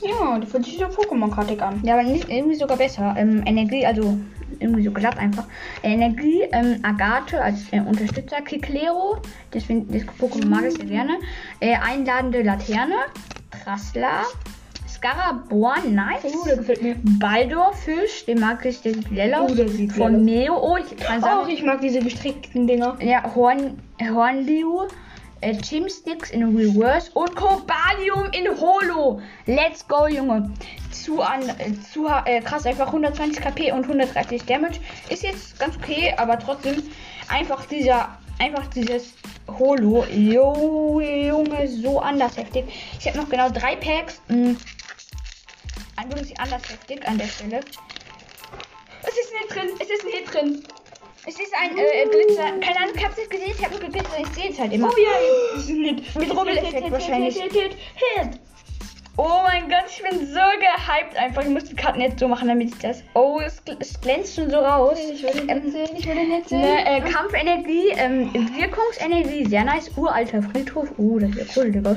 Ja, 0.00 0.38
die 0.38 0.46
fühlt 0.46 0.64
sich 0.64 0.78
so 0.78 0.84
Pokémon-kartig 0.84 1.60
an. 1.60 1.80
Ja, 1.84 1.94
aber 1.94 2.02
nicht 2.04 2.28
irgendwie 2.28 2.54
sogar 2.56 2.76
besser. 2.76 3.14
Ähm, 3.18 3.42
Energie, 3.46 3.84
also 3.84 4.18
irgendwie 4.60 4.82
so 4.84 4.90
glatt 4.90 5.18
einfach. 5.18 5.46
Energie, 5.82 6.42
ähm, 6.52 6.78
Agathe 6.82 7.40
als 7.42 7.72
äh, 7.72 7.80
Unterstützer, 7.80 8.40
Kiklero, 8.40 9.18
das, 9.50 9.64
find, 9.64 9.92
das 9.94 10.02
Pokémon 10.20 10.46
mag 10.46 10.64
ich 10.66 10.74
sehr 10.74 10.86
gerne. 10.86 11.18
Äh, 11.60 11.74
einladende 11.76 12.42
Laterne, 12.42 12.94
Trassler, 13.50 14.22
Scaraborn, 14.88 15.94
nice. 15.94 16.24
Oh, 16.24 16.44
der 16.46 16.56
gefällt 16.56 16.82
mir. 16.82 16.96
Baldorfisch, 17.20 18.24
den 18.26 18.40
mag 18.40 18.64
ich, 18.64 18.80
der 18.82 18.94
sieht 18.94 19.10
lila 19.10 19.40
aus. 19.40 19.52
Oh, 19.52 19.54
der 19.54 19.68
sieht 19.68 19.92
Von 19.92 20.24
Meo, 20.24 20.56
oh, 20.56 20.76
ich 20.76 20.96
kann 20.96 21.18
Oh, 21.18 21.22
sagen, 21.22 21.50
ich 21.50 21.62
mag 21.62 21.80
diese 21.80 22.00
gestrickten 22.00 22.66
Dinger. 22.66 22.96
ja, 23.00 23.22
Horn, 23.34 23.78
Hornliu, 24.00 24.88
äh, 25.40 25.56
Chimsticks 25.56 26.30
in 26.30 26.56
Reverse 26.56 27.10
und 27.14 27.34
Cobalium 27.34 28.30
in 28.32 28.48
Holo. 28.60 29.20
Let's 29.46 29.86
go, 29.86 30.06
Junge. 30.06 30.50
Zu, 30.90 31.22
an, 31.22 31.48
äh, 31.58 31.72
zu 31.92 32.06
äh, 32.24 32.40
krass, 32.40 32.66
einfach 32.66 32.88
120 32.88 33.42
KP 33.42 33.72
und 33.72 33.84
130 33.84 34.44
Damage. 34.44 34.80
Ist 35.08 35.22
jetzt 35.22 35.58
ganz 35.58 35.76
okay, 35.76 36.14
aber 36.16 36.38
trotzdem 36.38 36.82
einfach 37.28 37.64
dieser, 37.66 38.18
einfach 38.38 38.66
dieses 38.68 39.14
Holo. 39.58 40.04
Jo, 40.10 41.00
Junge, 41.00 41.68
so 41.68 42.00
anders 42.00 42.36
heftig. 42.36 42.64
Ich 42.98 43.06
habe 43.06 43.18
noch 43.18 43.28
genau 43.28 43.48
drei 43.50 43.76
Packs. 43.76 44.20
Mh, 44.28 44.56
wirklich 46.18 46.38
anders 46.40 46.62
heftig 46.68 47.06
an 47.06 47.18
der 47.18 47.26
Stelle. 47.26 47.60
Es 49.02 49.14
ist 49.16 49.32
ein 49.32 49.38
Hit 49.40 49.54
drin, 49.54 49.68
es 49.80 49.90
ist 49.90 50.04
ein 50.04 50.10
Hit 50.10 50.34
drin. 50.34 50.64
Es 51.28 51.34
ist 51.38 51.52
ein 51.62 51.76
äh, 51.76 52.06
Glitzer. 52.10 52.44
Keine 52.58 52.78
Ahnung, 52.78 52.94
ich 52.96 53.04
hab's 53.04 53.18
nicht 53.18 53.30
gesehen, 53.30 53.52
ich 53.54 53.62
hab 53.62 53.70
nur 53.70 53.80
geglitzert, 53.80 54.18
ich 54.20 54.28
sehe 54.28 54.50
es 54.50 54.58
halt 54.58 54.72
immer. 54.72 54.88
Oh 54.88 54.96
ja, 54.98 55.58
ist 55.58 55.68
nett. 55.68 56.16
Mit 56.16 56.34
Rubbeleffekt 56.34 56.90
wahrscheinlich. 56.90 57.34
Hit, 57.38 57.52
hit, 57.52 57.72
hit. 57.94 58.40
Oh 59.18 59.40
mein 59.44 59.68
Gott, 59.68 59.84
ich 59.90 60.00
bin 60.02 60.20
so 60.26 60.40
gehypt 60.40 61.16
einfach. 61.18 61.42
Ich 61.42 61.48
muss 61.48 61.64
die 61.64 61.74
Karten 61.74 62.00
jetzt 62.00 62.18
so 62.20 62.28
machen, 62.28 62.48
damit 62.48 62.68
ich 62.70 62.78
das. 62.78 63.02
Oh, 63.14 63.40
es, 63.44 63.60
gl- 63.66 63.76
es 63.80 64.00
glänzt 64.00 64.36
schon 64.36 64.48
so 64.48 64.56
raus. 64.58 64.96
Ich 65.12 65.22
will 65.22 65.32
den 65.32 65.48
jetzt 65.48 65.72
sehen, 65.72 65.88
ich 65.98 66.06
will 66.06 66.14
den 66.14 66.30
jetzt 66.30 66.48
sehen. 66.48 66.60
Ne, 66.60 66.86
äh, 66.86 67.00
Kampfenergie, 67.02 67.88
ähm, 67.96 68.32
Wirkungsenergie, 68.56 69.44
sehr 69.50 69.64
nice. 69.64 69.90
Uralter 69.96 70.40
Friedhof. 70.40 70.88
Uh, 70.98 71.18
das 71.18 71.32
sieht 71.32 71.56
cool 71.56 71.82
aus. 71.84 71.96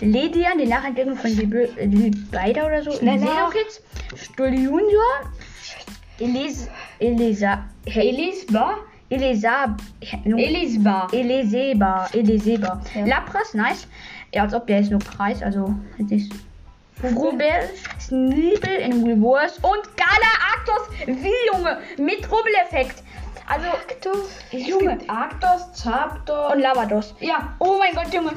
Ledian, 0.00 0.58
die 0.58 0.66
Nachentwicklung 0.66 1.16
von 1.16 1.30
Liebe- 1.30 1.70
äh, 1.78 2.50
oder 2.62 2.82
so. 2.82 2.92
Nein, 3.00 3.24
Xenokids. 3.24 3.82
Stuhl 4.14 4.52
Junior. 4.54 5.32
Elisa. 6.18 6.68
Elisa. 6.98 7.64
Elisba? 7.86 8.78
Elisa. 9.10 9.76
Elisba. 10.24 11.08
Eliseba. 11.12 12.08
Eliseba. 12.12 12.80
Ja. 12.94 13.06
Lapras, 13.06 13.54
nice. 13.54 13.86
Ja, 14.34 14.42
als 14.42 14.54
ob 14.54 14.66
der 14.66 14.80
ist 14.80 14.90
nur 14.90 15.00
Kreis, 15.00 15.42
also 15.42 15.74
jetzt 15.98 16.10
nicht. 16.10 16.32
Rubel, 17.02 17.46
Sneebel 18.00 18.74
in 18.80 19.04
Reverse 19.04 19.60
und 19.62 19.96
Gala-Arctos 19.96 20.88
wie 21.06 21.32
Junge 21.52 21.78
mit 21.96 22.30
Rubbeleffekt. 22.30 23.02
Also, 23.46 23.66
Arktos. 23.68 24.28
Junge. 24.50 24.98
Arktos, 25.06 25.72
Zapdos. 25.72 26.52
und 26.52 26.60
Lavados. 26.60 27.14
ja. 27.20 27.54
Oh 27.60 27.76
mein 27.78 27.94
Gott, 27.94 28.12
Junge. 28.12 28.32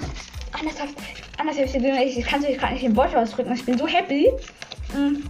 Anders 0.57 0.79
hab 0.79 0.89
anders 1.37 1.57
hab 1.57 1.65
ich. 1.65 1.75
Ich, 1.75 2.17
ich 2.19 2.25
kann 2.25 2.43
es 2.43 2.57
gerade 2.57 2.73
nicht 2.73 2.83
in 2.83 2.95
Worte 2.95 3.17
ausdrücken. 3.17 3.51
Ich 3.53 3.65
bin 3.65 3.77
so 3.77 3.87
happy. 3.87 4.31
Mm. 4.93 5.23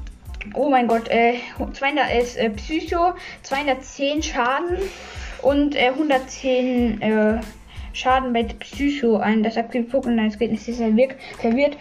Oh 0.53 0.69
mein 0.69 0.88
Gott, 0.88 1.07
äh, 1.10 1.36
200 1.74 2.13
ist 2.15 2.38
äh, 2.38 2.50
Psycho, 2.50 3.13
210 3.43 4.24
Schaden 4.24 4.77
und 5.41 5.75
äh, 5.75 5.89
110 5.89 7.01
äh, 7.01 7.41
Schaden 7.93 8.33
bei 8.33 8.43
Psycho 8.43 9.17
ein. 9.17 9.43
Das 9.43 9.57
aktive 9.57 9.86
Pokémon, 9.86 10.27
es 10.27 10.38
geht 10.38 10.51
nicht, 10.51 10.67
ist 10.67 10.77
verwirrt, 10.77 11.15
verwirrt. 11.39 11.77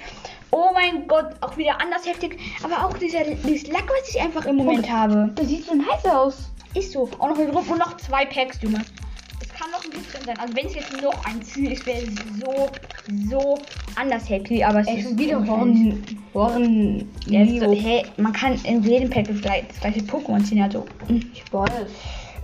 Oh 0.50 0.70
mein 0.74 1.06
Gott, 1.06 1.30
auch 1.40 1.56
wieder 1.56 1.80
anders 1.80 2.06
heftig. 2.06 2.38
Aber 2.64 2.84
auch 2.84 2.96
dieser, 2.98 3.24
dieses 3.24 3.68
Lack, 3.68 3.88
was 3.88 4.08
ich 4.08 4.20
einfach 4.20 4.46
im 4.46 4.56
Moment 4.56 4.90
habe. 4.90 5.30
Das 5.36 5.46
sieht 5.46 5.64
so 5.64 5.74
nice 5.74 6.04
aus. 6.06 6.50
Ist 6.74 6.92
so. 6.92 7.08
Auch 7.18 7.28
noch 7.28 7.36
mit 7.36 7.52
drauf 7.52 7.70
und 7.70 7.78
noch 7.78 7.96
zwei 7.96 8.24
Packs, 8.24 8.60
Junge. 8.62 8.80
Es 9.80 9.86
noch 9.86 9.94
ein 9.94 10.02
bisschen 10.02 10.24
sein. 10.24 10.38
Also 10.38 10.56
wenn 10.56 10.66
ich 10.66 10.74
jetzt 10.74 11.02
noch 11.02 11.24
ein 11.24 11.42
ziehe, 11.42 11.72
ich 11.72 11.86
wäre 11.86 12.06
so, 12.40 12.68
so 13.30 13.58
anders 13.96 14.28
happy. 14.28 14.62
Aber 14.62 14.80
es 14.80 14.86
Ey, 14.88 15.00
ist 15.00 15.18
wieder. 15.18 15.46
Horn. 15.46 16.02
Horn. 16.34 17.08
Ist 17.26 17.62
hä, 17.62 18.04
man 18.16 18.32
kann 18.32 18.58
in 18.64 18.82
jedem 18.82 19.10
Pack 19.10 19.28
das 19.28 19.40
gleiche, 19.40 19.66
das 19.68 19.80
gleiche 19.80 20.00
Pokémon 20.00 20.42
ziehen. 20.44 20.62
Also, 20.62 20.86
mm. 21.08 21.20
Ich 21.32 21.52
weiß. 21.52 21.70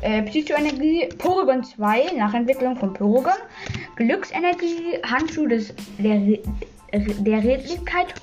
äh, 0.03 0.23
Psychoenergie, 0.23 1.09
Porygon 1.19 1.65
2, 1.65 2.13
Nachentwicklung 2.17 2.77
von 2.77 2.93
Porygon. 2.93 3.33
Glücksenergie, 3.97 4.99
Handschuh 5.05 5.47
des, 5.47 5.75
der, 5.99 6.39
der 6.93 7.45
Redlichkeit, 7.45 8.15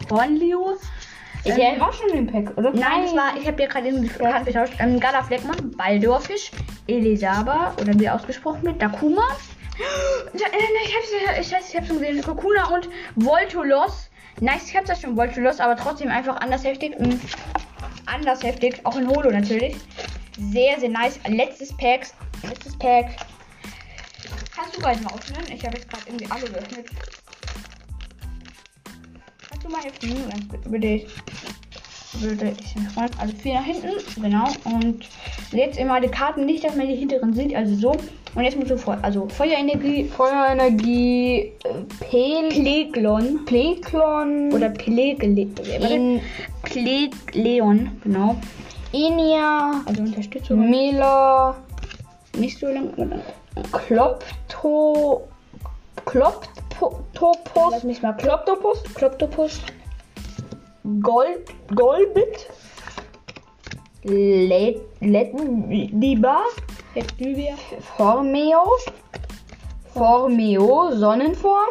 Hornliu. 1.45 1.55
Der 1.71 1.79
war 1.79 1.93
schon 1.93 2.09
im 2.09 2.27
Pack, 2.27 2.57
oder? 2.57 2.71
Nein, 2.71 3.03
das 3.03 3.15
war, 3.15 3.35
ich 3.37 3.45
habe 3.47 3.61
ja 3.61 3.67
gerade 3.67 3.87
irgendwie 3.87 4.07
die 4.07 4.13
Karten 4.13 4.45
getauscht. 4.45 4.73
Ähm, 4.79 4.99
Gala 4.99 5.23
Fleckmann, 5.23 5.71
Baldorfisch, 5.77 6.51
Elisaba, 6.87 7.73
oder 7.81 7.97
wie 7.99 8.09
ausgesprochen 8.09 8.63
wird, 8.63 8.81
Dakuma. 8.81 9.23
Ja, 10.33 10.47
äh, 10.47 10.85
Ich 10.85 10.95
hab's, 10.95 11.07
ich 11.47 11.51
weiß, 11.51 11.69
ich 11.69 11.75
hab's 11.75 11.87
schon 11.87 11.99
gesehen. 11.99 12.21
Kokuna 12.21 12.67
und 12.69 12.89
Voltolos. 13.15 14.09
Nice, 14.39 14.69
ich 14.69 14.77
hab's 14.77 14.89
ja 14.89 14.95
schon 14.95 15.17
Voltolos, 15.17 15.59
aber 15.59 15.75
trotzdem 15.75 16.09
einfach 16.09 16.37
anders 16.41 16.63
heftig. 16.63 16.97
Mm, 16.99 17.19
Anders 18.05 18.43
heftig, 18.43 18.81
auch 18.83 18.95
in 18.97 19.07
Holo 19.07 19.31
natürlich. 19.31 19.75
Sehr, 20.37 20.79
sehr 20.79 20.89
nice. 20.89 21.19
Letztes 21.27 21.75
Pack. 21.77 22.07
Letztes 22.47 22.77
Pack. 22.77 23.15
Kannst 24.55 24.77
du 24.77 24.81
bald 24.81 25.01
mal 25.03 25.13
öffnen? 25.13 25.43
Ich 25.55 25.65
habe 25.65 25.77
jetzt 25.77 25.89
gerade 25.89 26.03
irgendwie 26.07 26.27
alle 26.29 26.45
geöffnet. 26.49 26.85
Kannst 29.63 29.65
du 29.65 29.69
mal 29.69 29.83
helfen? 29.83 30.29
Ganz 30.29 30.49
gut. 30.49 30.71
Würde 30.71 30.87
ich 30.87 31.07
würde 32.19 32.53
ich 32.59 32.93
freuen. 32.93 33.09
Also 33.17 33.33
vier 33.37 33.55
nach 33.55 33.63
hinten, 33.63 34.21
genau. 34.21 34.47
Und 34.65 35.07
jetzt 35.51 35.77
immer 35.79 35.99
die 35.99 36.09
Karten 36.09 36.45
nicht, 36.45 36.63
dass 36.63 36.75
man 36.75 36.87
die 36.87 36.95
hinteren 36.95 37.33
sieht, 37.33 37.55
also 37.55 37.75
so. 37.75 37.91
Und 38.35 38.43
jetzt 38.43 38.57
muss 38.57 38.67
sofort, 38.67 39.03
also 39.03 39.27
Feuerenergie, 39.29 40.05
Feuerenergie, 40.05 41.39
äh, 41.39 41.53
Pel, 41.99 42.49
Pleglon 42.49 43.45
Pleklon 43.45 44.51
oder 44.51 44.69
Plegle, 44.69 45.47
in 45.89 46.19
Plegleon, 46.63 47.91
genau. 48.03 48.35
Enia, 48.91 49.81
Also 49.85 50.01
Unterstützung. 50.01 50.69
Mela, 50.69 51.55
Nicht 52.37 52.59
so 52.59 52.67
lang. 52.67 52.91
Klopto, 53.71 55.27
Kloptopus, 56.13 57.71
Lass 57.71 57.83
mich 57.83 58.03
mal. 58.03 58.13
Kloptopus, 58.13 58.83
Kloptopus. 58.93 59.61
Gold, 61.01 61.49
Golbit, 61.73 62.49
Let, 64.03 64.79
Letdiba, 64.99 66.43
Jetzt 66.93 67.19
Lydia. 67.19 67.55
Formeo, 67.97 68.63
Formeo, 69.91 70.91
Sonnenform, 70.91 71.69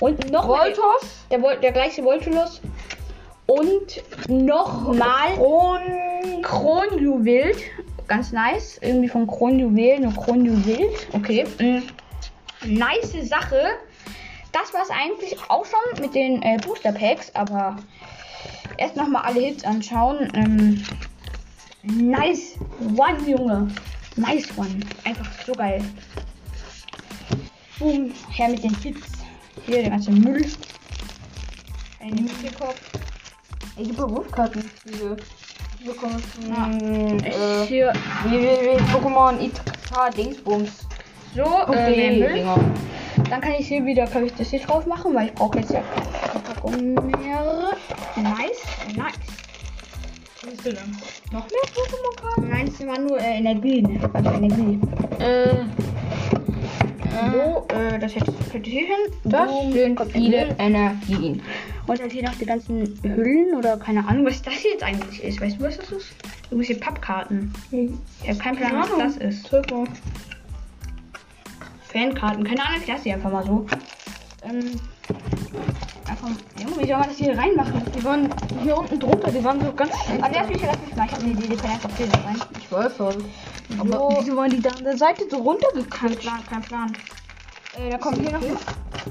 Und 0.00 0.28
noch 0.32 0.48
Voltos, 0.48 1.24
der, 1.30 1.38
der 1.58 1.70
gleiche 1.70 2.02
Voltulus. 2.02 2.60
Und 3.46 4.02
nochmal 4.26 5.38
Kronjuwel. 6.42 7.54
Ganz 8.08 8.32
nice. 8.32 8.78
Irgendwie 8.82 9.08
von 9.08 9.28
Kronjuwel, 9.28 10.00
nur 10.00 10.14
Kronjuwel. 10.14 10.90
Okay. 11.12 11.44
Mm. 11.60 11.82
Nice 12.66 13.28
Sache. 13.28 13.78
Das 14.52 14.72
war 14.72 14.82
es 14.82 14.90
eigentlich 14.90 15.36
auch 15.48 15.64
schon 15.64 16.00
mit 16.00 16.14
den 16.14 16.42
äh, 16.42 16.58
Booster 16.64 16.92
Packs, 16.92 17.34
aber 17.34 17.76
erst 18.78 18.96
nochmal 18.96 19.22
alle 19.22 19.40
Hits 19.40 19.64
anschauen. 19.64 20.30
Ähm, 20.34 20.84
nice 21.82 22.56
One, 22.96 23.18
Junge. 23.28 23.68
Nice 24.16 24.48
One. 24.56 24.80
Einfach 25.04 25.26
so 25.44 25.52
geil. 25.52 25.84
Boom. 27.78 28.12
Her 28.30 28.48
mit 28.48 28.62
den 28.62 28.74
Hits. 28.76 29.08
Hier 29.66 29.82
der 29.82 29.90
ganze 29.90 30.12
Müll. 30.12 30.46
Ein 32.00 32.14
Mittelkopf. 32.14 32.80
ich 33.76 33.88
habe 33.88 34.06
Berufskarten. 34.06 34.70
Diese. 34.84 35.16
Die 35.80 35.84
bekommst 35.84 36.26
du. 36.36 36.48
Ja. 36.48 36.70
Ich 36.70 37.24
äh, 37.24 37.66
hier 37.66 37.92
www. 38.24 38.76
Pokémon 38.92 39.40
ITK 39.40 40.14
Dingsbums. 40.16 40.86
So. 41.34 41.42
Äh, 41.42 41.64
Okay. 41.68 42.28
Dinger. 42.34 42.58
Dann 43.30 43.40
kann 43.40 43.52
ich 43.58 43.68
hier 43.68 43.84
wieder, 43.86 44.06
kann 44.06 44.26
ich 44.26 44.34
das 44.34 44.50
hier 44.50 44.60
drauf 44.60 44.86
machen, 44.86 45.14
weil 45.14 45.26
ich 45.26 45.34
brauche 45.34 45.58
jetzt 45.58 45.70
ja 45.72 45.82
keine 45.82 46.40
Packung 46.42 46.94
mehr. 46.94 47.72
Nice, 48.16 48.62
nice. 48.96 49.14
Was 50.42 50.52
ist 50.52 50.66
denn? 50.66 50.74
Noch 51.32 51.46
mehr 51.48 51.60
Pokémon-Karten? 51.74 52.50
Nein, 52.50 52.68
es 52.68 52.86
war 52.86 52.98
nur 52.98 53.18
äh, 53.18 53.38
Energie. 53.38 53.98
Also 54.12 54.30
Energie. 54.30 54.80
Äh. 55.20 55.48
So, 57.32 57.66
äh, 57.74 57.98
das 58.00 58.14
hätte 58.16 58.32
ich 58.62 58.72
hier 58.72 58.86
hin. 58.86 59.14
Das 59.24 59.48
Boom, 59.48 59.72
sind 59.72 60.00
viele. 60.12 60.54
Energien. 60.58 61.40
Und 61.86 62.00
halt 62.00 62.12
hier 62.12 62.24
noch 62.24 62.34
die 62.34 62.46
ganzen 62.46 62.98
Hüllen 63.02 63.54
oder 63.56 63.76
keine 63.76 64.06
Ahnung, 64.06 64.26
was 64.26 64.42
das 64.42 64.62
jetzt 64.64 64.82
eigentlich 64.82 65.22
ist. 65.22 65.40
Weißt 65.40 65.60
du, 65.60 65.64
was 65.64 65.76
das 65.76 65.92
ist? 65.92 66.14
Irgendwelche 66.50 66.74
Pappkarten. 66.80 67.52
Ich 67.70 68.28
habe 68.28 68.38
keinen 68.38 68.56
Plan, 68.56 68.72
was 68.76 68.98
das 68.98 69.16
ist. 69.18 69.46
Ziffer. 69.46 69.84
Fankarten. 71.94 72.42
Keine 72.42 72.60
Ahnung, 72.66 72.80
ich 72.80 72.88
lasse 72.88 73.04
die 73.04 73.12
einfach 73.12 73.30
mal 73.30 73.44
so. 73.46 73.64
Ähm, 74.42 74.80
einfach, 76.08 76.28
Junge, 76.60 76.82
wie 76.82 76.86
soll 76.88 76.98
man 76.98 77.08
das 77.08 77.16
hier 77.16 77.38
reinmachen? 77.38 77.82
Die 77.96 78.04
waren 78.04 78.28
hier 78.62 78.76
unten 78.76 78.98
drunter, 78.98 79.30
die 79.30 79.44
waren 79.44 79.60
so 79.60 79.72
ganz 79.72 79.92
Aber 80.20 80.34
lass 80.34 80.48
mich, 80.48 80.60
lass 80.60 80.78
mich 80.80 80.96
mal. 80.96 81.06
Ich 81.06 81.12
habe 81.12 81.22
eine 81.22 81.32
Idee, 81.32 81.48
die 81.48 81.56
können 81.56 81.72
einfach 81.72 81.90
hier 81.96 82.06
so 82.06 82.18
rein. 82.26 82.36
Ich 82.58 82.72
weiß 82.72 82.96
schon. 82.96 83.24
Aber 83.78 83.94
Aber 83.94 84.16
wieso 84.20 84.36
waren 84.36 84.50
die 84.50 84.60
da 84.60 84.70
an 84.70 84.84
der 84.84 84.96
Seite 84.96 85.22
so 85.30 85.36
Kein 85.36 85.46
runtergekannt? 85.46 86.18
Plan, 86.18 86.40
kein 86.50 86.62
Plan. 86.62 86.92
Äh, 87.78 87.90
da 87.90 87.98
kommt 87.98 88.18
hier 88.18 88.32
noch 88.32 88.42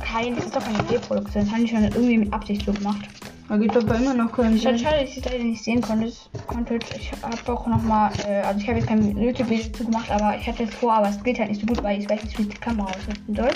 kein. 0.01 0.35
Das 0.35 0.45
ist 0.45 0.55
doch 0.55 0.63
keine 0.63 0.89
Reproduktion. 0.89 1.45
Das 1.45 1.53
haben 1.53 1.63
die 1.63 1.69
schon 1.69 1.83
irgendwie 1.83 2.17
mit 2.17 2.33
Absicht 2.33 2.65
so 2.65 2.73
gemacht. 2.73 3.07
Da 3.49 3.57
gibt 3.57 3.75
aber 3.75 3.95
immer 3.95 4.13
noch 4.13 4.31
keinen 4.31 4.57
Schade, 4.59 4.77
Sinn. 4.77 4.85
schade, 4.87 5.01
dass 5.01 5.09
ich 5.11 5.17
es 5.17 5.25
leider 5.25 5.43
nicht 5.43 5.61
sehen 5.63 5.81
konnte. 5.81 6.11
konntet. 6.47 6.85
Ich 6.95 7.11
habe 7.11 7.53
auch 7.53 7.67
noch 7.67 7.81
mal, 7.83 8.11
äh, 8.25 8.41
also 8.41 8.59
ich 8.59 8.67
habe 8.67 8.79
jetzt 8.79 8.87
kein 8.87 9.17
YouTube-Video 9.17 9.65
dazu 9.71 9.85
gemacht, 9.85 10.09
aber 10.09 10.35
ich 10.37 10.47
hatte 10.47 10.63
es 10.63 10.73
vor, 10.73 10.93
aber 10.93 11.09
es 11.09 11.21
geht 11.23 11.37
halt 11.39 11.49
nicht 11.49 11.61
so 11.61 11.67
gut, 11.67 11.83
weil 11.83 11.99
ich 12.01 12.09
weiß 12.09 12.23
nicht, 12.23 12.37
wie 12.37 12.43
ich 12.43 12.49
die 12.49 12.57
Kamera 12.57 12.87
ausrichten 12.89 13.35
soll. 13.35 13.51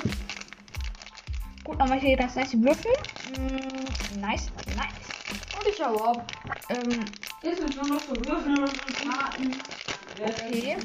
Gut, 1.64 1.80
nochmal 1.80 2.00
hier 2.00 2.18
ganz 2.18 2.36
nice 2.36 2.54
Würfel. 2.54 2.92
Mm, 3.38 4.20
nice, 4.22 4.48
nice. 4.76 4.88
Und 5.58 5.68
ich 5.68 5.82
hau 5.84 5.96
ab. 6.12 6.32
Ähm, 6.70 7.00
Ist 7.42 7.60
es 7.62 7.76
nur 7.76 7.88
noch 7.88 8.02
so 8.02 8.16
Würfel 8.16 8.60
und 8.60 8.96
Karten? 8.96 9.52
okay. 10.22 10.78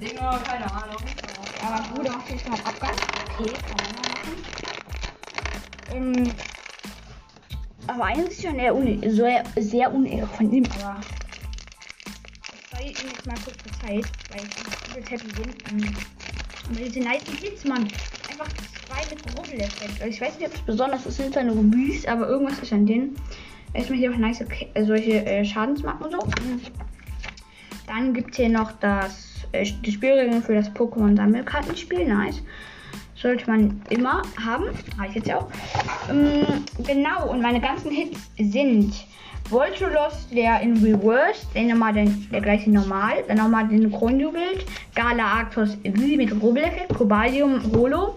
Dinger, 0.00 0.38
keine 0.46 0.70
Ahnung. 0.72 1.02
Aber 1.66 1.80
gut, 1.94 2.06
dann 2.06 2.16
mache 2.16 2.34
ich 2.34 2.46
mal 2.48 2.58
Abgang. 2.60 2.96
Okay, 3.38 3.52
kann 3.66 3.76
man 3.82 3.92
mal 3.96 4.08
machen. 4.12 4.34
Ähm, 5.92 6.32
aber 7.96 8.04
eigentlich 8.04 8.40
schon 8.40 8.58
eher 8.58 8.74
une 8.74 9.00
sehr, 9.10 9.42
sehr 9.56 9.92
unehre 9.92 10.26
von 10.26 10.52
ihm, 10.52 10.64
aber 10.80 11.00
ich 12.54 12.70
zeige 12.70 12.88
ihm 12.90 13.08
jetzt 13.10 13.26
mal 13.26 13.36
kurz 13.42 13.56
Zeit, 13.80 14.04
weil 14.30 14.42
ich 14.44 14.90
übelst 14.90 15.10
happy 15.10 15.42
bin. 15.42 15.54
Ähm, 15.70 15.94
Aber 16.68 16.80
diese 16.80 17.00
nice 17.00 17.22
Hits, 17.40 17.64
Mann. 17.64 17.84
Einfach 18.30 18.48
zwei 18.48 19.14
mit 19.14 19.38
Rubbel-Effekt. 19.38 20.02
Also 20.02 20.06
ich 20.08 20.20
weiß 20.20 20.38
nicht, 20.38 20.48
ob 20.48 20.54
es 20.54 20.60
besonders 20.62 21.06
ist, 21.06 21.16
sind 21.16 21.32
zwar 21.32 21.44
nur 21.44 21.56
Rebüs, 21.56 22.06
aber 22.06 22.28
irgendwas 22.28 22.58
ist 22.58 22.72
an 22.72 22.86
denen. 22.86 23.16
Erstmal 23.72 23.98
hier 23.98 24.12
auch 24.12 24.16
nice 24.16 24.44
äh, 24.74 24.84
solche 24.84 25.24
äh, 25.24 25.44
Schadensmarken 25.44 26.06
und 26.06 26.12
so. 26.12 26.18
Dann 27.86 28.12
gibt 28.12 28.32
es 28.32 28.36
hier 28.36 28.48
noch 28.50 28.72
das, 28.72 29.46
äh, 29.52 29.64
die 29.64 29.92
Spielregeln 29.92 30.42
für 30.42 30.54
das 30.54 30.70
Pokémon-Sammelkartenspiel. 30.70 32.06
Nice. 32.06 32.42
Sollte 33.26 33.50
man 33.50 33.82
immer 33.90 34.22
haben. 34.40 34.66
Habe 34.96 35.08
ich 35.08 35.16
jetzt 35.16 35.32
auch. 35.32 35.48
Ähm, 36.08 36.44
genau, 36.86 37.28
und 37.28 37.42
meine 37.42 37.60
ganzen 37.60 37.90
Hits 37.90 38.20
sind 38.38 38.94
Voltulos, 39.50 40.28
der 40.30 40.60
in 40.60 40.76
Reverse, 40.76 41.44
dann 41.52 41.66
nochmal 41.66 41.92
den, 41.92 42.28
der 42.30 42.40
gleiche 42.40 42.70
normal, 42.70 43.24
dann 43.26 43.38
nochmal 43.38 43.66
den 43.66 43.90
Kronjuwel, 43.90 44.60
Gala 44.94 45.24
Arctos 45.24 45.76
wie 45.82 46.16
mit 46.16 46.40
Rubbel-Effekt, 46.40 46.94
Cobalium 46.94 47.60
Holo, 47.72 48.16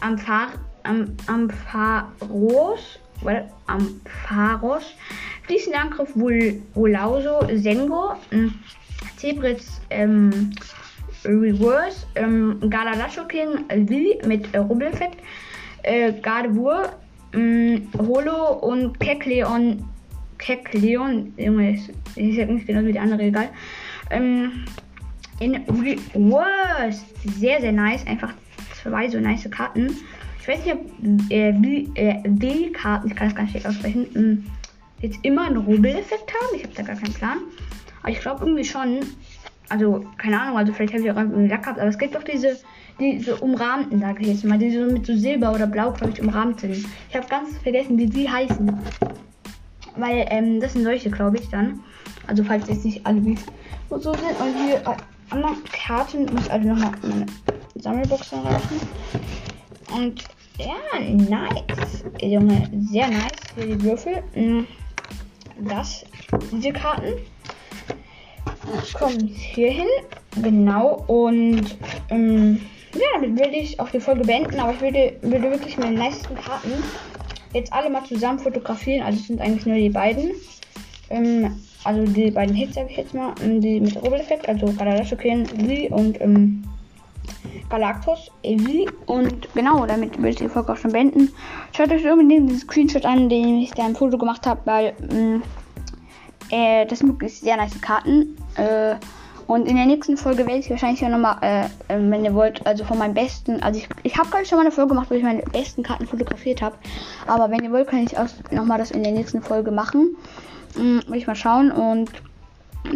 Amphar, 0.00 0.52
Am, 0.84 1.14
Ampharos, 1.26 2.98
well, 3.20 3.50
Ampharos, 3.66 4.84
fließender 5.42 5.80
Angriff 5.80 6.16
Vul, 6.16 6.62
Vulauso, 6.72 7.46
Sengo, 7.56 8.14
ähm, 8.32 8.54
Zebritz, 9.18 9.82
ähm, 9.90 10.52
Reverse, 11.26 12.06
ähm, 12.14 12.58
Galalashokin, 12.70 13.64
Lilly 13.88 14.18
mit 14.26 14.52
äh, 14.54 14.58
Rubbeleffekt, 14.58 15.18
äh, 15.82 16.12
Gardevoir, 16.20 16.94
ähm, 17.32 17.88
Holo 17.98 18.54
und 18.54 18.98
Kekleon, 19.00 19.84
Kekleon, 20.38 21.32
Junge, 21.36 21.74
ist, 21.74 21.88
ist 22.16 22.36
jetzt 22.36 22.50
nicht 22.50 22.66
genau 22.66 22.86
wie 22.86 22.92
die 22.92 22.98
andere, 22.98 23.22
egal. 23.22 23.48
Ähm, 24.10 24.64
in 25.40 25.54
Reverse, 25.54 27.04
sehr, 27.38 27.60
sehr 27.60 27.72
nice, 27.72 28.06
einfach 28.06 28.32
zwei 28.82 29.08
so 29.08 29.18
nice 29.18 29.48
Karten. 29.50 29.96
Ich 30.40 30.48
weiß 30.48 30.64
nicht, 30.64 30.74
ob 30.74 31.30
äh, 31.30 31.52
wie, 31.60 31.90
äh, 31.94 32.22
W-Karten, 32.24 33.08
ich 33.08 33.16
kann 33.16 33.28
es 33.28 33.34
gar 33.34 33.42
nicht 33.42 33.66
aussprechen, 33.66 34.06
ähm, 34.14 34.44
jetzt 35.00 35.18
immer 35.22 35.46
einen 35.46 35.56
Rubbeleffekt 35.56 36.32
haben. 36.32 36.56
Ich 36.56 36.62
habe 36.62 36.74
da 36.74 36.82
gar 36.82 36.96
keinen 36.96 37.14
Plan. 37.14 37.38
Aber 38.02 38.12
ich 38.12 38.20
glaube 38.20 38.44
irgendwie 38.44 38.64
schon. 38.64 39.00
Also, 39.68 40.04
keine 40.16 40.40
Ahnung, 40.40 40.56
also 40.56 40.72
vielleicht 40.72 40.92
habe 40.92 41.02
ich 41.02 41.10
auch 41.10 41.16
einfach 41.16 41.36
einen 41.36 41.48
Lack 41.48 41.62
gehabt, 41.62 41.80
aber 41.80 41.88
es 41.88 41.98
gibt 41.98 42.14
doch 42.14 42.22
diese, 42.22 42.56
diese 43.00 43.36
umrahmten, 43.36 44.00
sage 44.00 44.22
ich 44.22 44.28
jetzt 44.28 44.44
mal, 44.44 44.58
die 44.58 44.70
so 44.70 44.84
mit 44.84 45.06
so 45.06 45.16
Silber 45.16 45.52
oder 45.52 45.66
Blau, 45.66 45.92
glaube 45.92 46.12
ich, 46.12 46.20
umrahmt 46.20 46.60
sind. 46.60 46.86
Ich 47.08 47.16
habe 47.16 47.26
ganz 47.28 47.56
vergessen, 47.58 47.98
wie 47.98 48.06
die 48.06 48.28
heißen. 48.28 48.78
Weil, 49.96 50.26
ähm, 50.30 50.60
das 50.60 50.74
sind 50.74 50.84
solche, 50.84 51.10
glaube 51.10 51.38
ich, 51.38 51.48
dann. 51.48 51.80
Also, 52.26 52.44
falls 52.44 52.68
jetzt 52.68 52.84
nicht 52.84 53.04
alle 53.06 53.24
wie 53.24 53.36
so 53.90 53.98
sind. 53.98 54.40
Und 54.40 54.54
hier 54.64 54.76
äh, 54.76 54.96
andere 55.30 55.54
Karten 55.72 56.26
muss 56.32 56.48
also 56.48 56.68
nochmal 56.68 56.92
meine 57.02 57.26
Sammelbox 57.76 58.32
erreichen. 58.32 58.80
Und 59.94 60.24
ja, 60.58 61.00
nice. 61.00 62.04
Junge, 62.22 62.70
sehr 62.90 63.08
nice. 63.08 63.30
Hier 63.56 63.66
die 63.66 63.82
Würfel. 63.82 64.22
Mm, 64.34 64.64
Das, 65.68 66.04
diese 66.52 66.72
Karten 66.72 67.14
kommen 68.94 69.26
hier 69.26 69.70
hin. 69.70 69.86
Genau. 70.42 71.04
Und 71.06 71.76
ähm, 72.10 72.60
ja, 72.94 73.20
damit 73.20 73.38
würde 73.38 73.56
ich 73.56 73.78
auch 73.80 73.90
die 73.90 74.00
Folge 74.00 74.24
beenden. 74.24 74.58
Aber 74.60 74.72
ich 74.72 74.80
würde, 74.80 75.16
würde 75.22 75.50
wirklich 75.50 75.78
meine 75.78 75.98
nicesten 75.98 76.36
Karten 76.36 76.72
jetzt 77.52 77.72
alle 77.72 77.90
mal 77.90 78.04
zusammen 78.04 78.38
fotografieren. 78.38 79.02
Also 79.02 79.20
es 79.20 79.26
sind 79.26 79.40
eigentlich 79.40 79.66
nur 79.66 79.76
die 79.76 79.90
beiden. 79.90 80.32
Ähm, 81.10 81.60
also 81.84 82.04
die 82.04 82.30
beiden 82.30 82.54
Hits 82.54 82.74
sage 82.74 82.88
ich 82.90 82.96
jetzt 82.96 83.14
mal. 83.14 83.34
ähm, 83.42 83.60
Die 83.60 83.80
mit 83.80 83.96
Rubbel-Effekt. 83.96 84.48
Also 84.48 84.66
Galalashokin, 84.72 85.44
Lee 85.58 85.88
und 85.88 86.20
ähm, 86.20 86.64
Galactus, 87.68 88.30
Evi. 88.42 88.88
Und 89.06 89.52
genau, 89.54 89.86
damit 89.86 90.16
würde 90.18 90.30
ich 90.30 90.36
die 90.36 90.48
Folge 90.48 90.72
auch 90.72 90.76
schon 90.76 90.92
beenden. 90.92 91.30
Schaut 91.76 91.90
euch 91.90 92.04
unbedingt 92.04 92.50
den 92.50 92.58
Screenshot 92.58 93.04
an, 93.04 93.28
den 93.28 93.60
ich 93.60 93.70
da 93.72 93.86
im 93.86 93.96
Foto 93.96 94.18
gemacht 94.18 94.46
habe, 94.46 94.60
weil 94.64 94.94
ähm, 95.10 95.42
äh, 96.50 96.86
das 96.86 97.00
sind 97.00 97.08
wirklich 97.08 97.40
sehr 97.40 97.56
nice 97.56 97.80
Karten. 97.80 98.36
Äh, 98.56 98.96
und 99.46 99.68
in 99.68 99.76
der 99.76 99.86
nächsten 99.86 100.16
Folge 100.16 100.46
werde 100.46 100.58
ich 100.58 100.70
wahrscheinlich 100.70 101.04
auch 101.04 101.08
nochmal, 101.08 101.36
äh, 101.40 101.64
äh, 101.64 102.10
wenn 102.10 102.24
ihr 102.24 102.34
wollt, 102.34 102.66
also 102.66 102.84
von 102.84 102.98
meinen 102.98 103.14
besten, 103.14 103.62
also 103.62 103.78
ich, 103.78 103.88
ich 104.02 104.18
habe 104.18 104.28
gerade 104.28 104.44
schon 104.44 104.58
mal 104.58 104.62
eine 104.62 104.72
Folge 104.72 104.90
gemacht, 104.90 105.08
wo 105.08 105.14
ich 105.14 105.22
meine 105.22 105.42
besten 105.42 105.82
Karten 105.82 106.06
fotografiert 106.06 106.62
habe. 106.62 106.76
Aber 107.26 107.50
wenn 107.50 107.62
ihr 107.62 107.70
wollt, 107.70 107.88
kann 107.88 108.04
ich 108.04 108.18
auch 108.18 108.26
nochmal 108.50 108.78
das 108.78 108.90
in 108.90 109.04
der 109.04 109.12
nächsten 109.12 109.42
Folge 109.42 109.70
machen. 109.70 110.16
Ähm, 110.76 111.02
will 111.06 111.18
ich 111.18 111.26
mal 111.26 111.36
schauen 111.36 111.70
und 111.70 112.10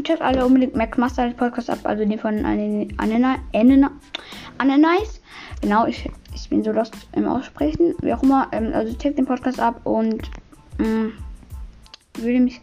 Checkt 0.04 0.22
alle 0.22 0.46
unbedingt 0.46 0.76
Mac 0.76 0.96
Master 0.98 1.30
Podcast 1.30 1.68
ab, 1.68 1.80
also 1.82 2.04
den 2.04 2.18
von 2.18 2.44
Ananice. 2.44 2.94
Genau, 5.60 5.86
ich, 5.86 6.08
ich 6.34 6.48
bin 6.48 6.62
so 6.62 6.72
lost 6.72 6.94
im 7.12 7.26
Aussprechen. 7.26 7.94
Wie 8.00 8.14
auch 8.14 8.22
immer, 8.22 8.48
ähm, 8.52 8.72
also 8.72 8.96
checkt 8.96 9.18
den 9.18 9.26
Podcast 9.26 9.58
ab 9.58 9.80
und 9.84 10.30
mh, 10.78 10.86
mm, 10.86 11.12
würde 12.14 12.40
mich 12.40 12.60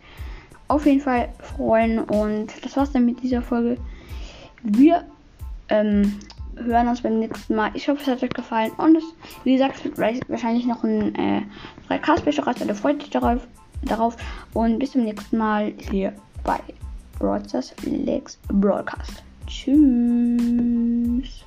auf 0.67 0.85
jeden 0.85 1.01
Fall 1.01 1.29
freuen. 1.39 1.99
Und 1.99 2.47
das 2.63 2.77
war's 2.77 2.91
dann 2.91 3.05
mit 3.05 3.21
dieser 3.21 3.41
Folge. 3.41 3.77
Wir 4.63 5.03
ähm, 5.69 6.19
hören 6.55 6.87
uns 6.87 7.01
beim 7.01 7.19
nächsten 7.19 7.55
Mal. 7.55 7.71
Ich 7.73 7.87
hoffe, 7.87 8.01
es 8.01 8.07
hat 8.07 8.23
euch 8.23 8.29
gefallen. 8.29 8.71
Und 8.77 8.95
es, 8.95 9.03
wie 9.43 9.53
gesagt, 9.53 9.83
wird 9.83 10.29
wahrscheinlich 10.29 10.65
noch 10.65 10.83
ein 10.83 11.15
äh, 11.15 11.41
3K-Special 11.89 12.45
raus. 12.45 12.55
Also 12.59 12.73
freut 12.73 13.01
euch 13.01 13.09
darauf, 13.09 13.47
darauf. 13.83 14.17
Und 14.53 14.79
bis 14.79 14.91
zum 14.91 15.03
nächsten 15.03 15.37
Mal 15.37 15.73
hier 15.89 16.13
bei 16.43 16.59
Broadcast 17.19 17.75
Lex 17.83 18.37
Broadcast. 18.47 19.23
Tschüss. 19.47 21.46